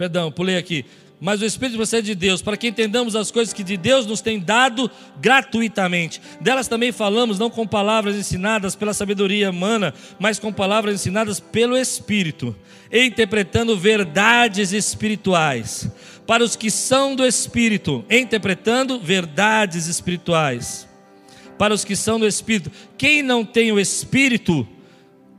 [0.00, 0.86] Perdão, pulei aqui
[1.20, 4.22] mas o Espírito procede de Deus, para que entendamos as coisas que de Deus nos
[4.22, 6.18] tem dado gratuitamente.
[6.40, 11.76] Delas também falamos, não com palavras ensinadas pela sabedoria humana, mas com palavras ensinadas pelo
[11.76, 12.56] Espírito,
[12.90, 15.90] interpretando verdades espirituais.
[16.26, 20.88] Para os que são do Espírito, interpretando verdades espirituais.
[21.58, 24.66] Para os que são do Espírito, quem não tem o Espírito,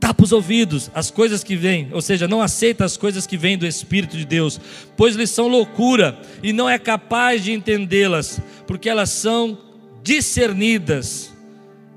[0.02, 3.56] tapa os ouvidos as coisas que vêm, ou seja, não aceita as coisas que vêm
[3.56, 4.60] do Espírito de Deus,
[4.96, 9.56] pois lhes são loucura e não é capaz de entendê-las, porque elas são
[10.02, 11.32] discernidas.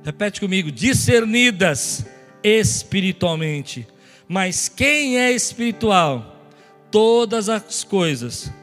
[0.03, 2.05] Repete comigo: discernidas
[2.43, 3.87] espiritualmente.
[4.27, 6.47] Mas quem é espiritual?
[6.91, 8.53] Todas as coisas,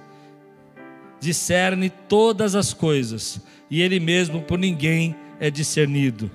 [1.20, 6.30] discerne todas as coisas, e ele mesmo por ninguém é discernido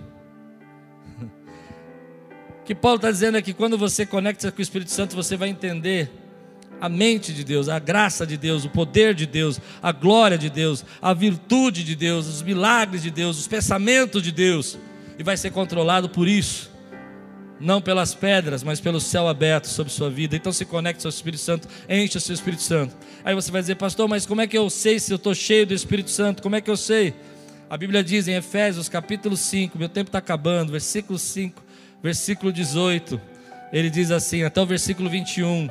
[2.68, 5.48] que Paulo está dizendo é que quando você conecta com o Espírito Santo, você vai
[5.48, 6.12] entender
[6.82, 10.50] a mente de Deus, a graça de Deus, o poder de Deus, a glória de
[10.50, 14.78] Deus, a virtude de Deus, os milagres de Deus, os pensamentos de Deus,
[15.18, 16.70] e vai ser controlado por isso,
[17.58, 20.36] não pelas pedras, mas pelo céu aberto sobre sua vida.
[20.36, 22.98] Então se conecte ao Espírito Santo, enche o seu Espírito Santo.
[23.24, 25.66] Aí você vai dizer, pastor, mas como é que eu sei se eu estou cheio
[25.66, 26.44] do Espírito Santo?
[26.44, 27.14] Como é que eu sei?
[27.70, 31.67] A Bíblia diz em Efésios capítulo 5, meu tempo está acabando, versículo 5
[32.02, 33.20] versículo 18,
[33.72, 35.70] ele diz assim, até o versículo 21.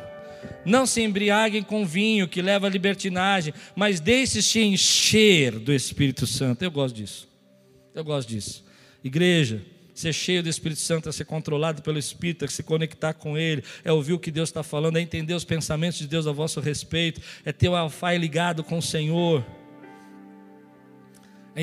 [0.64, 6.62] Não se embriaguem com vinho que leva à libertinagem, mas deixe-se encher do Espírito Santo.
[6.62, 7.28] Eu gosto disso.
[7.94, 8.64] Eu gosto disso.
[9.02, 9.62] Igreja,
[9.94, 13.62] ser cheio do Espírito Santo é ser controlado pelo Espírito, é se conectar com Ele,
[13.82, 16.60] é ouvir o que Deus está falando, é entender os pensamentos de Deus a vosso
[16.60, 19.44] respeito, é ter o Wi-Fi ligado com o Senhor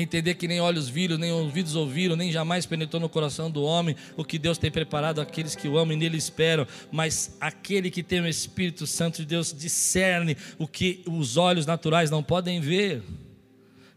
[0.00, 3.94] entender que nem olhos viram, nem ouvidos ouviram, nem jamais penetrou no coração do homem
[4.16, 8.02] o que Deus tem preparado àqueles que o amam e nele esperam, mas aquele que
[8.02, 13.02] tem o Espírito Santo de Deus discerne o que os olhos naturais não podem ver.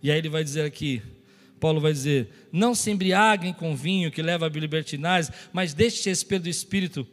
[0.04, 1.02] E aí ele vai dizer aqui,
[1.60, 6.50] Paulo vai dizer: Não se embriaguem com vinho que leva a libertinagem, mas deixe-se do
[6.50, 7.08] Espírito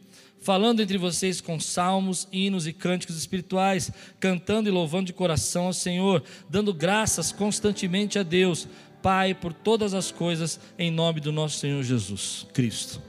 [0.45, 5.73] falando entre vocês com salmos, hinos e cânticos espirituais, cantando e louvando de coração ao
[5.73, 8.67] Senhor, dando graças constantemente a Deus,
[9.01, 13.01] Pai, por todas as coisas, em nome do nosso Senhor Jesus Cristo.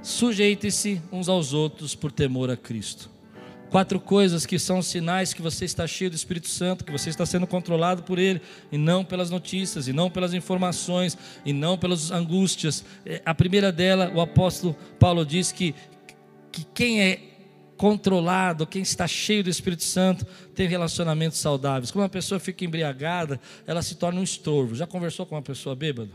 [0.00, 3.10] Sujeite-se uns aos outros por temor a Cristo.
[3.68, 7.26] Quatro coisas que são sinais que você está cheio do Espírito Santo, que você está
[7.26, 12.10] sendo controlado por Ele, e não pelas notícias, e não pelas informações, e não pelas
[12.12, 12.84] angústias.
[13.06, 15.74] É, a primeira dela, o apóstolo Paulo diz que
[16.50, 17.30] que quem é
[17.76, 21.90] controlado, quem está cheio do Espírito Santo, tem relacionamentos saudáveis.
[21.90, 24.74] Quando uma pessoa fica embriagada, ela se torna um estorvo.
[24.74, 26.10] Já conversou com uma pessoa bêbada?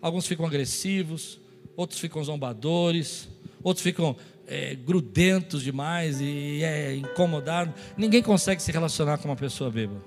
[0.00, 1.40] Alguns ficam agressivos,
[1.76, 3.28] outros ficam zombadores,
[3.64, 7.74] outros ficam é, grudentos demais e é incomodado.
[7.96, 10.00] Ninguém consegue se relacionar com uma pessoa bêbada.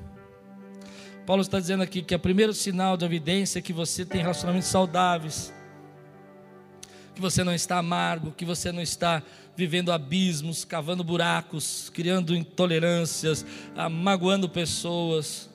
[1.26, 4.68] Paulo está dizendo aqui que o primeiro sinal de evidência é que você tem relacionamentos
[4.68, 5.54] saudáveis
[7.14, 9.22] que você não está amargo, que você não está
[9.56, 13.46] vivendo abismos, cavando buracos, criando intolerâncias,
[13.92, 15.50] magoando pessoas,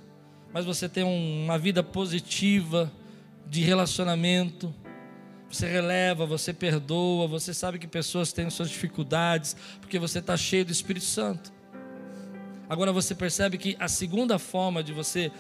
[0.53, 2.93] mas você tem uma vida positiva
[3.47, 4.75] de relacionamento.
[5.51, 10.65] Você releva, você perdoa, você sabe que pessoas têm suas dificuldades, porque você está cheio
[10.65, 11.53] do Espírito Santo.
[12.69, 15.33] Agora você percebe que a segunda forma de você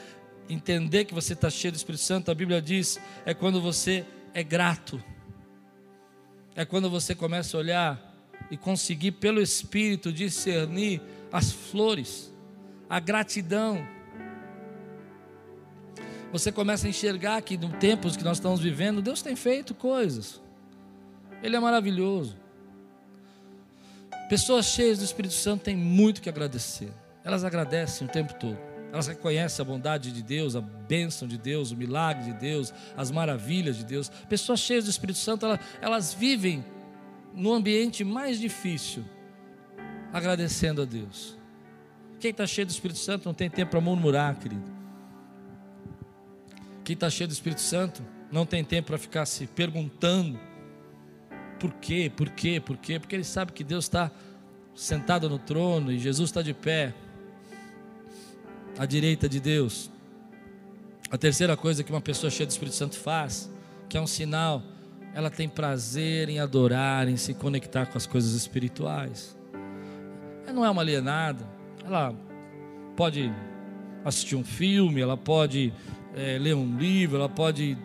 [0.48, 4.42] entender que você está cheio do Espírito Santo, a Bíblia diz, é quando você é
[4.42, 5.02] grato
[6.58, 8.14] é quando você começa a olhar
[8.50, 12.34] e conseguir, pelo Espírito, discernir as flores,
[12.90, 13.86] a gratidão.
[16.32, 20.42] Você começa a enxergar que no tempos que nós estamos vivendo, Deus tem feito coisas.
[21.44, 22.36] Ele é maravilhoso.
[24.28, 26.92] Pessoas cheias do Espírito Santo têm muito que agradecer.
[27.22, 28.67] Elas agradecem o tempo todo.
[28.92, 33.10] Elas reconhecem a bondade de Deus, a bênção de Deus, o milagre de Deus, as
[33.10, 34.08] maravilhas de Deus.
[34.28, 36.64] Pessoas cheias do Espírito Santo, elas, elas vivem
[37.34, 39.04] no ambiente mais difícil,
[40.12, 41.36] agradecendo a Deus.
[42.18, 44.78] Quem está cheio do Espírito Santo não tem tempo para murmurar, querido.
[46.82, 50.40] Quem está cheio do Espírito Santo não tem tempo para ficar se perguntando
[51.60, 54.10] por quê, por quê, por quê, porque ele sabe que Deus está
[54.74, 56.94] sentado no trono e Jesus está de pé
[58.78, 59.90] à direita de Deus.
[61.10, 63.50] A terceira coisa que uma pessoa cheia do Espírito Santo faz,
[63.88, 64.62] que é um sinal,
[65.14, 69.36] ela tem prazer em adorar, em se conectar com as coisas espirituais.
[70.44, 71.44] Ela não é uma alienada,
[71.84, 72.14] ela
[72.96, 73.32] pode
[74.04, 75.72] assistir um filme, ela pode
[76.14, 77.76] é, ler um livro, ela pode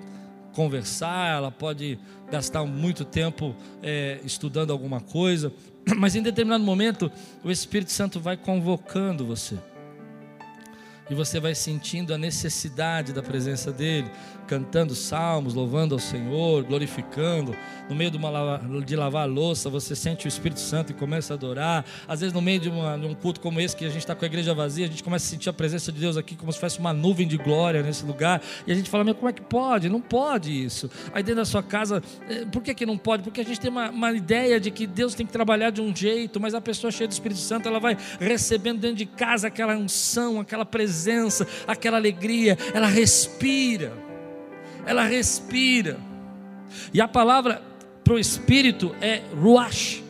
[0.53, 1.97] conversar, ela pode
[2.29, 5.51] gastar muito tempo é, estudando alguma coisa,
[5.97, 7.11] mas em determinado momento
[7.43, 9.57] o Espírito Santo vai convocando você
[11.09, 14.09] e você vai sentindo a necessidade da presença dele,
[14.47, 17.55] cantando salmos, louvando ao Senhor, glorificando.
[17.89, 21.33] No meio de, uma, de lavar a louça, você sente o Espírito Santo e começa
[21.33, 21.85] a adorar.
[22.07, 24.15] Às vezes, no meio de, uma, de um culto como esse, que a gente está
[24.15, 26.51] com a igreja vazia, a gente começa a sentir a presença de Deus aqui como
[26.51, 28.41] se fosse uma nuvem de glória nesse lugar.
[28.65, 29.89] E a gente fala, meu, como é que pode?
[29.89, 30.89] Não pode isso.
[31.13, 33.23] Aí dentro da sua casa, eh, por que, que não pode?
[33.23, 35.93] Porque a gente tem uma, uma ideia de que Deus tem que trabalhar de um
[35.95, 39.75] jeito, mas a pessoa cheia do Espírito Santo, ela vai recebendo dentro de casa aquela
[39.75, 40.92] unção, aquela presença,
[41.67, 44.03] aquela alegria, ela respira
[44.85, 45.97] ela respira.
[46.93, 47.61] E a palavra
[48.03, 50.03] para o espírito é ruach.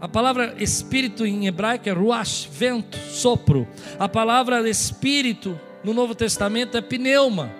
[0.00, 3.66] A palavra espírito em hebraico é ruach, vento, sopro.
[3.98, 7.50] A palavra espírito no Novo Testamento é pneuma.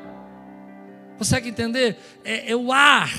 [1.16, 1.98] Consegue entender?
[2.24, 3.12] É, é o ar.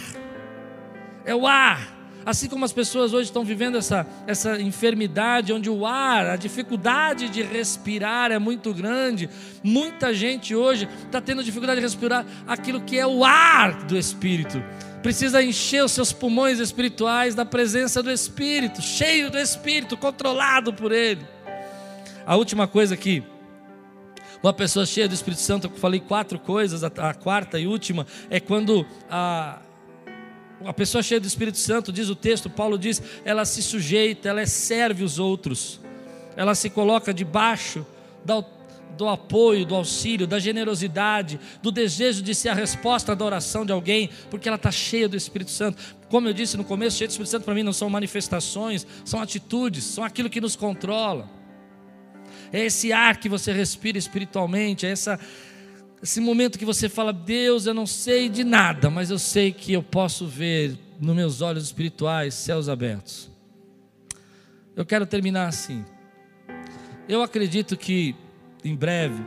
[1.26, 1.99] É o ar.
[2.26, 7.30] Assim como as pessoas hoje estão vivendo essa, essa enfermidade, onde o ar, a dificuldade
[7.30, 9.30] de respirar é muito grande,
[9.63, 14.61] muita gente hoje está tendo dificuldade de respirar aquilo que é o ar do Espírito.
[15.01, 20.91] Precisa encher os seus pulmões espirituais da presença do Espírito, cheio do Espírito, controlado por
[20.91, 21.26] Ele.
[22.26, 23.24] A última coisa aqui,
[24.43, 28.05] uma pessoa cheia do Espírito Santo, eu falei quatro coisas, a, a quarta e última
[28.30, 29.59] é quando a
[30.66, 34.45] a pessoa cheia do Espírito Santo, diz o texto, Paulo diz, ela se sujeita, ela
[34.45, 35.80] serve os outros,
[36.36, 37.86] ela se coloca debaixo
[38.26, 38.43] do,
[38.97, 43.72] do apoio, do auxílio, da generosidade, do desejo de ser a resposta da oração de
[43.72, 45.82] alguém, porque ela está cheia do Espírito Santo.
[46.10, 49.22] Como eu disse no começo, cheia do Espírito Santo para mim não são manifestações, são
[49.22, 51.30] atitudes, são aquilo que nos controla.
[52.51, 55.20] É esse ar que você respira espiritualmente, é essa
[56.02, 59.74] esse momento que você fala, Deus, eu não sei de nada, mas eu sei que
[59.74, 63.30] eu posso ver nos meus olhos espirituais céus abertos.
[64.76, 65.84] Eu quero terminar assim.
[67.08, 68.16] Eu acredito que
[68.64, 69.26] em breve,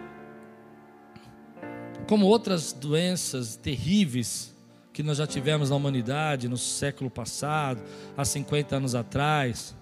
[2.08, 4.54] como outras doenças terríveis
[4.92, 7.82] que nós já tivemos na humanidade no século passado,
[8.16, 9.74] há 50 anos atrás,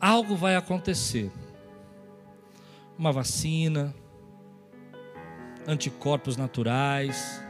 [0.00, 1.30] algo vai acontecer.
[2.98, 3.94] Uma vacina,
[5.66, 7.42] anticorpos naturais.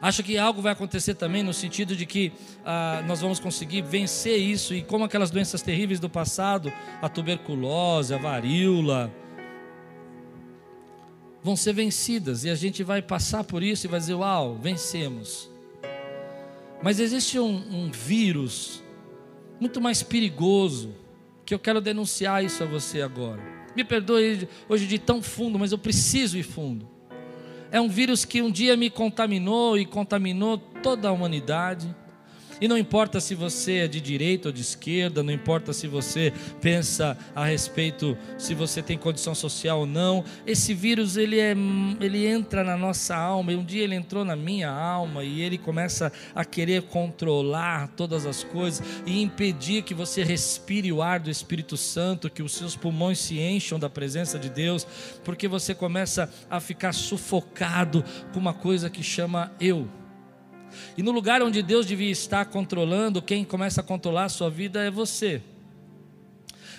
[0.00, 2.32] Acho que algo vai acontecer também no sentido de que
[2.64, 8.12] ah, nós vamos conseguir vencer isso e como aquelas doenças terríveis do passado, a tuberculose,
[8.12, 9.12] a varíola,
[11.42, 15.48] vão ser vencidas e a gente vai passar por isso e vai dizer: Uau, vencemos.
[16.82, 18.82] Mas existe um, um vírus
[19.60, 20.92] muito mais perigoso
[21.46, 23.61] que eu quero denunciar isso a você agora.
[23.74, 26.88] Me perdoe hoje de tão fundo, mas eu preciso ir fundo.
[27.70, 31.94] É um vírus que um dia me contaminou e contaminou toda a humanidade.
[32.62, 36.32] E não importa se você é de direita ou de esquerda, não importa se você
[36.60, 41.56] pensa a respeito se você tem condição social ou não, esse vírus ele é
[42.00, 45.58] ele entra na nossa alma, e um dia ele entrou na minha alma e ele
[45.58, 51.30] começa a querer controlar todas as coisas e impedir que você respire o ar do
[51.30, 54.86] Espírito Santo, que os seus pulmões se encham da presença de Deus,
[55.24, 59.88] porque você começa a ficar sufocado com uma coisa que chama eu.
[60.96, 64.82] E no lugar onde Deus devia estar controlando, quem começa a controlar a sua vida
[64.82, 65.42] é você.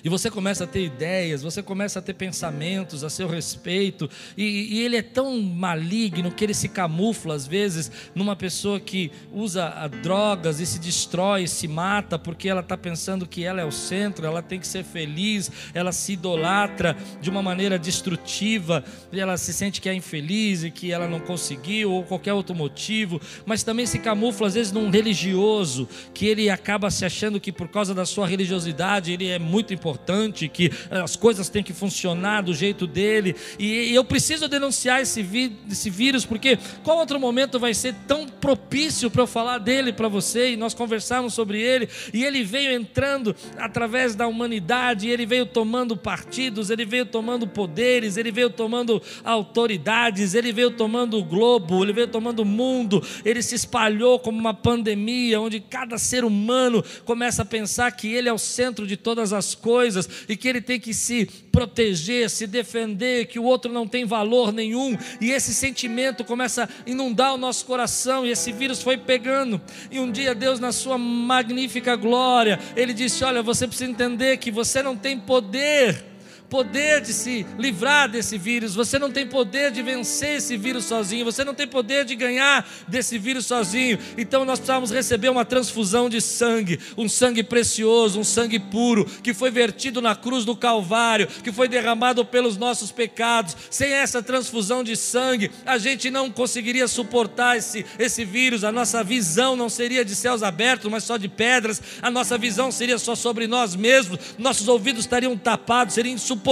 [0.03, 4.43] E você começa a ter ideias, você começa a ter pensamentos a seu respeito, e,
[4.75, 9.87] e, ele é tão maligno que ele se camufla às vezes numa pessoa que usa
[10.01, 14.25] drogas e se destrói, se mata, porque ela está pensando que ela é o centro,
[14.25, 19.53] ela tem que ser feliz, ela se idolatra de uma maneira destrutiva, e ela se
[19.53, 23.85] sente que é infeliz e que ela não conseguiu, ou qualquer outro motivo, mas também
[23.85, 28.05] se camufla às vezes num religioso, que ele acaba se achando que por causa da
[28.05, 32.87] sua religiosidade ele é muito importante importante, que as coisas têm que funcionar do jeito
[32.87, 33.35] dele.
[33.59, 35.25] E, eu preciso denunciar esse,
[35.69, 40.07] esse vírus, porque qual outro momento vai ser tão propício para eu falar dele para
[40.07, 41.87] você e nós conversarmos sobre ele?
[42.11, 48.17] E ele veio entrando através da humanidade, ele veio tomando partidos, ele veio tomando poderes,
[48.17, 53.43] ele veio tomando autoridades, ele veio tomando o globo, ele veio tomando o mundo, ele
[53.43, 58.33] se espalhou como uma pandemia, onde cada ser humano começa a pensar que ele é
[58.33, 62.47] o centro de todas as coisas coisas e que ele tem que se proteger, se
[62.47, 67.37] defender, que o outro não tem valor nenhum, e esse sentimento começa a inundar o
[67.37, 69.61] nosso coração, e esse vírus foi pegando.
[69.91, 74.51] E um dia Deus, na sua magnífica glória, ele disse: Olha, você precisa entender que
[74.51, 76.12] você não tem poder
[76.53, 81.25] poder de se livrar desse vírus, você não tem poder de vencer esse vírus sozinho,
[81.25, 83.97] você não tem poder de ganhar desse vírus sozinho.
[84.15, 89.33] Então nós precisamos receber uma transfusão de sangue, um sangue precioso, um sangue puro, que
[89.33, 93.57] foi vertido na cruz do Calvário, que foi derramado pelos nossos pecados.
[93.71, 99.03] Sem essa transfusão de sangue, a gente não conseguiria suportar esse, esse vírus, a nossa
[99.03, 103.15] visão não seria de céus abertos, mas só de pedras, a nossa visão seria só
[103.15, 106.42] sobre nós mesmos, nossos ouvidos estariam tapados, seria insuportável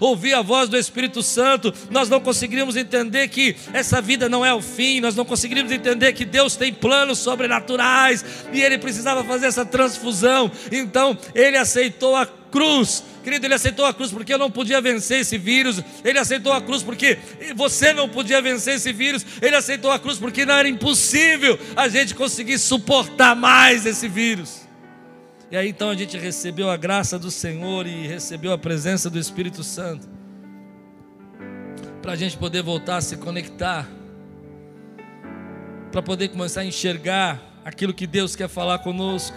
[0.00, 4.52] ouvir a voz do Espírito Santo, nós não conseguiríamos entender que essa vida não é
[4.52, 9.46] o fim, nós não conseguiríamos entender que Deus tem planos sobrenaturais e Ele precisava fazer
[9.46, 13.04] essa transfusão, então Ele aceitou a cruz.
[13.22, 15.82] Querido, ele aceitou a cruz porque eu não podia vencer esse vírus.
[16.04, 17.18] Ele aceitou a cruz porque
[17.54, 19.24] você não podia vencer esse vírus.
[19.40, 24.59] Ele aceitou a cruz porque não era impossível a gente conseguir suportar mais esse vírus.
[25.50, 29.18] E aí então a gente recebeu a graça do Senhor e recebeu a presença do
[29.18, 30.08] Espírito Santo.
[32.00, 33.88] Para a gente poder voltar a se conectar.
[35.90, 39.36] Para poder começar a enxergar aquilo que Deus quer falar conosco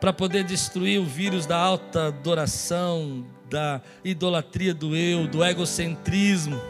[0.00, 6.60] para poder destruir o vírus da alta adoração, da idolatria do eu, do egocentrismo.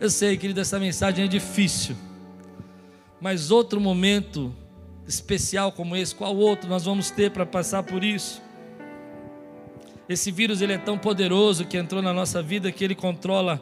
[0.00, 1.94] Eu sei, querido, essa mensagem é difícil,
[3.20, 4.54] mas outro momento
[5.06, 8.42] especial como esse, qual outro nós vamos ter para passar por isso?
[10.08, 13.60] Esse vírus ele é tão poderoso que entrou na nossa vida que ele controla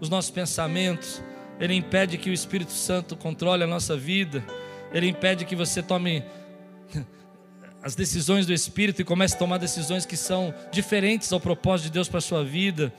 [0.00, 1.22] os nossos pensamentos,
[1.60, 4.44] ele impede que o Espírito Santo controle a nossa vida,
[4.92, 6.24] ele impede que você tome
[7.82, 11.92] as decisões do Espírito e comece a tomar decisões que são diferentes ao propósito de
[11.92, 12.92] Deus para a sua vida.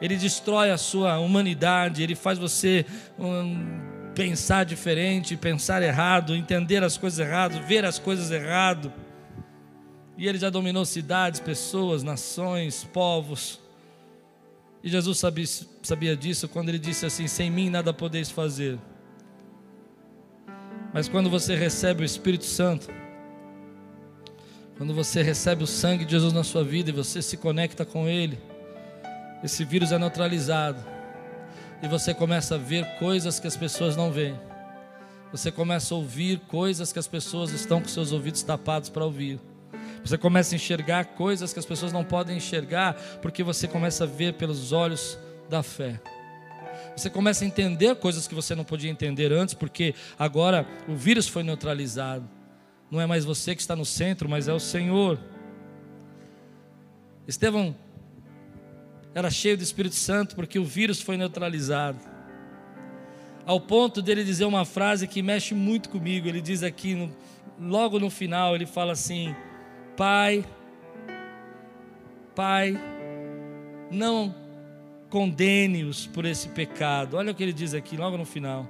[0.00, 2.84] Ele destrói a sua humanidade, ele faz você
[3.18, 8.92] um, pensar diferente, pensar errado, entender as coisas erradas, ver as coisas errado.
[10.16, 13.60] E ele já dominou cidades, pessoas, nações, povos.
[14.82, 15.46] E Jesus sabia,
[15.82, 18.78] sabia disso quando ele disse assim: Sem mim nada podeis fazer.
[20.92, 22.88] Mas quando você recebe o Espírito Santo,
[24.76, 28.08] quando você recebe o sangue de Jesus na sua vida e você se conecta com
[28.08, 28.38] Ele,
[29.42, 30.84] esse vírus é neutralizado.
[31.82, 34.38] E você começa a ver coisas que as pessoas não veem.
[35.32, 39.40] Você começa a ouvir coisas que as pessoas estão com seus ouvidos tapados para ouvir.
[40.04, 44.06] Você começa a enxergar coisas que as pessoas não podem enxergar, porque você começa a
[44.06, 45.18] ver pelos olhos
[45.48, 46.00] da fé.
[46.96, 51.26] Você começa a entender coisas que você não podia entender antes, porque agora o vírus
[51.26, 52.28] foi neutralizado.
[52.90, 55.18] Não é mais você que está no centro, mas é o Senhor.
[57.26, 57.74] Estevão
[59.14, 61.98] era cheio do Espírito Santo porque o vírus foi neutralizado.
[63.44, 66.28] Ao ponto dele dizer uma frase que mexe muito comigo.
[66.28, 67.14] Ele diz aqui, no,
[67.58, 69.34] logo no final, ele fala assim:
[69.96, 70.44] Pai,
[72.34, 72.80] Pai,
[73.90, 74.34] não
[75.10, 77.16] condene-os por esse pecado.
[77.16, 78.66] Olha o que ele diz aqui, logo no final.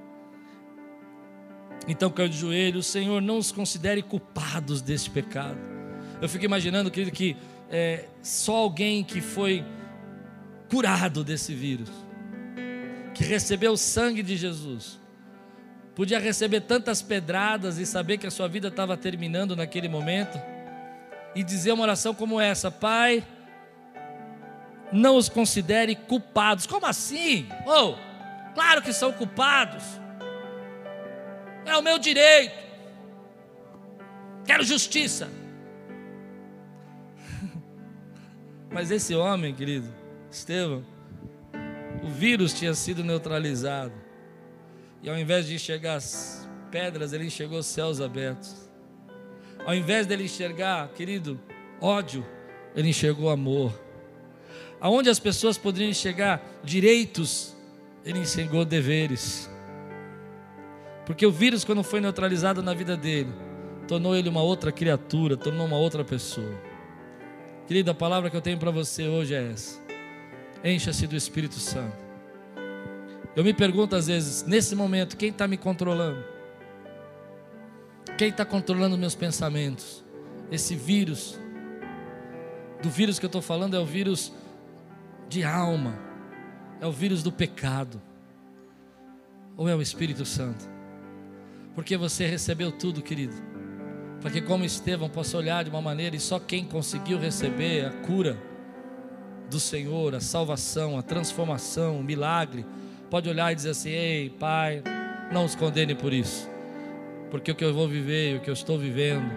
[1.87, 5.59] Então caiu de joelhos, Senhor, não os considere culpados deste pecado.
[6.21, 7.37] Eu fico imaginando, querido, que
[7.71, 9.65] é, só alguém que foi
[10.73, 11.91] curado desse vírus,
[13.13, 14.99] que recebeu o sangue de Jesus,
[15.95, 20.41] podia receber tantas pedradas e saber que a sua vida estava terminando naquele momento,
[21.35, 23.23] e dizer uma oração como essa: Pai,
[24.91, 26.67] não os considere culpados.
[26.67, 27.47] Como assim?
[27.67, 27.95] Oh,
[28.55, 29.85] claro que são culpados
[31.65, 32.55] é o meu direito.
[34.45, 35.31] Quero justiça.
[38.73, 40.02] Mas esse homem, querido,
[40.37, 40.83] Estevão,
[42.03, 43.93] o vírus tinha sido neutralizado.
[45.03, 48.71] E ao invés de enxergar as pedras, ele enxergou os céus abertos.
[49.65, 51.39] Ao invés dele enxergar, querido,
[51.81, 52.27] ódio,
[52.75, 53.79] ele enxergou amor.
[54.81, 57.55] Aonde as pessoas poderiam enxergar direitos,
[58.05, 59.51] ele enxergou deveres.
[61.05, 63.33] Porque o vírus, quando foi neutralizado na vida dele,
[63.87, 66.55] tornou ele uma outra criatura, tornou uma outra pessoa.
[67.67, 69.82] Querida, a palavra que eu tenho para você hoje é essa:
[70.65, 71.97] encha-se do Espírito Santo.
[73.35, 76.23] Eu me pergunto às vezes, nesse momento, quem está me controlando?
[78.19, 80.05] Quem está controlando meus pensamentos?
[80.51, 81.39] Esse vírus,
[82.83, 84.33] do vírus que eu estou falando, é o vírus
[85.29, 85.99] de alma,
[86.81, 88.01] é o vírus do pecado,
[89.57, 90.73] ou é o Espírito Santo?
[91.75, 93.35] porque você recebeu tudo, querido.
[94.21, 97.91] Para que, como Estevão, possa olhar de uma maneira e só quem conseguiu receber a
[97.91, 98.41] cura
[99.53, 102.67] do Senhor, a salvação, a transformação, o milagre,
[103.11, 104.83] pode olhar e dizer assim: Ei, Pai,
[105.31, 106.49] não os condene por isso,
[107.31, 109.31] porque o que eu vou viver, o que eu estou vivendo,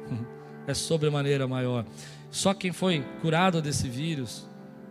[0.68, 1.84] é sobremaneira maior.
[2.30, 4.46] Só quem foi curado desse vírus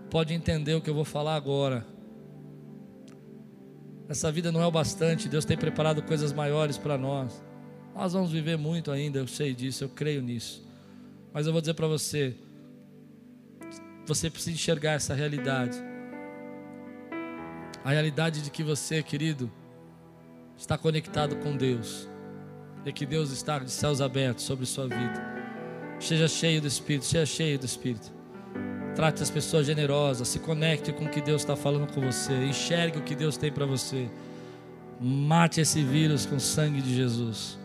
[0.09, 1.85] pode entender o que eu vou falar agora.
[4.09, 7.43] Essa vida não é o bastante, Deus tem preparado coisas maiores para nós.
[7.93, 10.65] Nós vamos viver muito ainda, eu sei disso, eu creio nisso.
[11.33, 12.35] Mas eu vou dizer para você,
[14.07, 15.77] você precisa enxergar essa realidade.
[17.83, 19.51] A realidade de que você, querido,
[20.57, 22.07] está conectado com Deus.
[22.85, 25.35] E que Deus está de céus abertos sobre sua vida.
[25.99, 28.13] Seja cheio do Espírito, seja cheio do Espírito.
[28.95, 32.97] Trate as pessoas generosas, se conecte com o que Deus está falando com você, enxergue
[32.97, 34.09] o que Deus tem para você.
[34.99, 37.59] Mate esse vírus com o sangue de Jesus.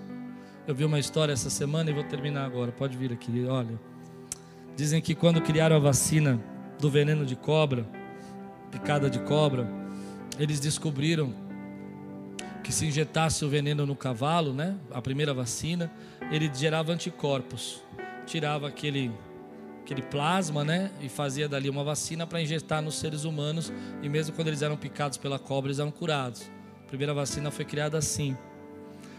[0.66, 2.70] Eu vi uma história essa semana e vou terminar agora.
[2.72, 3.91] Pode vir aqui, olha.
[4.76, 6.40] Dizem que quando criaram a vacina
[6.78, 7.86] do veneno de cobra,
[8.70, 9.68] picada de cobra,
[10.38, 11.34] eles descobriram
[12.64, 15.90] que se injetasse o veneno no cavalo, né, a primeira vacina,
[16.30, 17.82] ele gerava anticorpos
[18.26, 19.10] tirava aquele
[19.82, 24.32] aquele plasma, né, e fazia dali uma vacina para injetar nos seres humanos, e mesmo
[24.32, 26.48] quando eles eram picados pela cobra, eles eram curados.
[26.84, 28.36] A primeira vacina foi criada assim.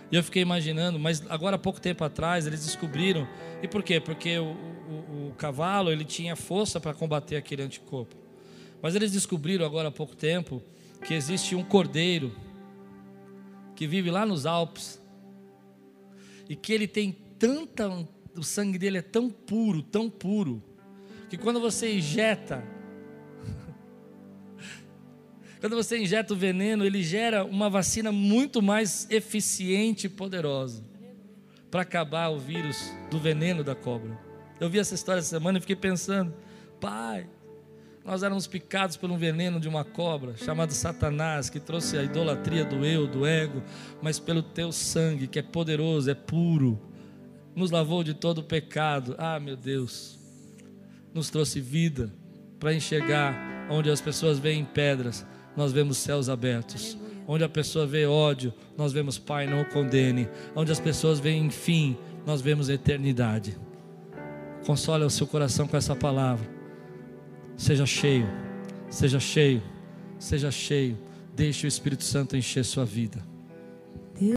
[0.09, 3.27] E eu fiquei imaginando, mas agora há pouco tempo atrás eles descobriram,
[3.61, 3.99] e por quê?
[3.99, 4.55] Porque o,
[4.93, 8.15] o, o cavalo ele tinha força para combater aquele anticorpo.
[8.81, 10.61] Mas eles descobriram agora há pouco tempo
[11.05, 12.35] que existe um cordeiro
[13.75, 15.01] que vive lá nos Alpes
[16.47, 17.89] e que ele tem tanta
[18.35, 20.61] o sangue dele é tão puro, tão puro,
[21.29, 22.63] que quando você injeta,
[25.59, 30.83] quando você injeta o veneno, ele gera uma vacina muito mais eficiente e poderosa
[31.69, 34.32] para acabar o vírus do veneno da cobra.
[34.59, 36.33] Eu vi essa história essa semana e fiquei pensando,
[36.79, 37.27] pai,
[38.05, 42.65] nós éramos picados por um veneno de uma cobra chamado Satanás, que trouxe a idolatria
[42.65, 43.63] do eu, do ego,
[44.01, 46.79] mas pelo teu sangue, que é poderoso, é puro,
[47.55, 49.15] nos lavou de todo o pecado.
[49.17, 50.19] Ah, meu Deus,
[51.13, 52.11] nos trouxe vida
[52.59, 55.25] para enxergar onde as pessoas veem pedras,
[55.55, 56.97] nós vemos céus abertos.
[57.25, 60.27] Onde a pessoa vê ódio, nós vemos Pai, não o condene.
[60.53, 63.55] Onde as pessoas veem fim, nós vemos eternidade.
[64.65, 66.47] Console o seu coração com essa palavra.
[67.57, 68.27] Seja cheio,
[68.89, 69.61] seja cheio,
[70.17, 70.97] seja cheio.
[71.35, 73.32] Deixe o Espírito Santo encher sua vida.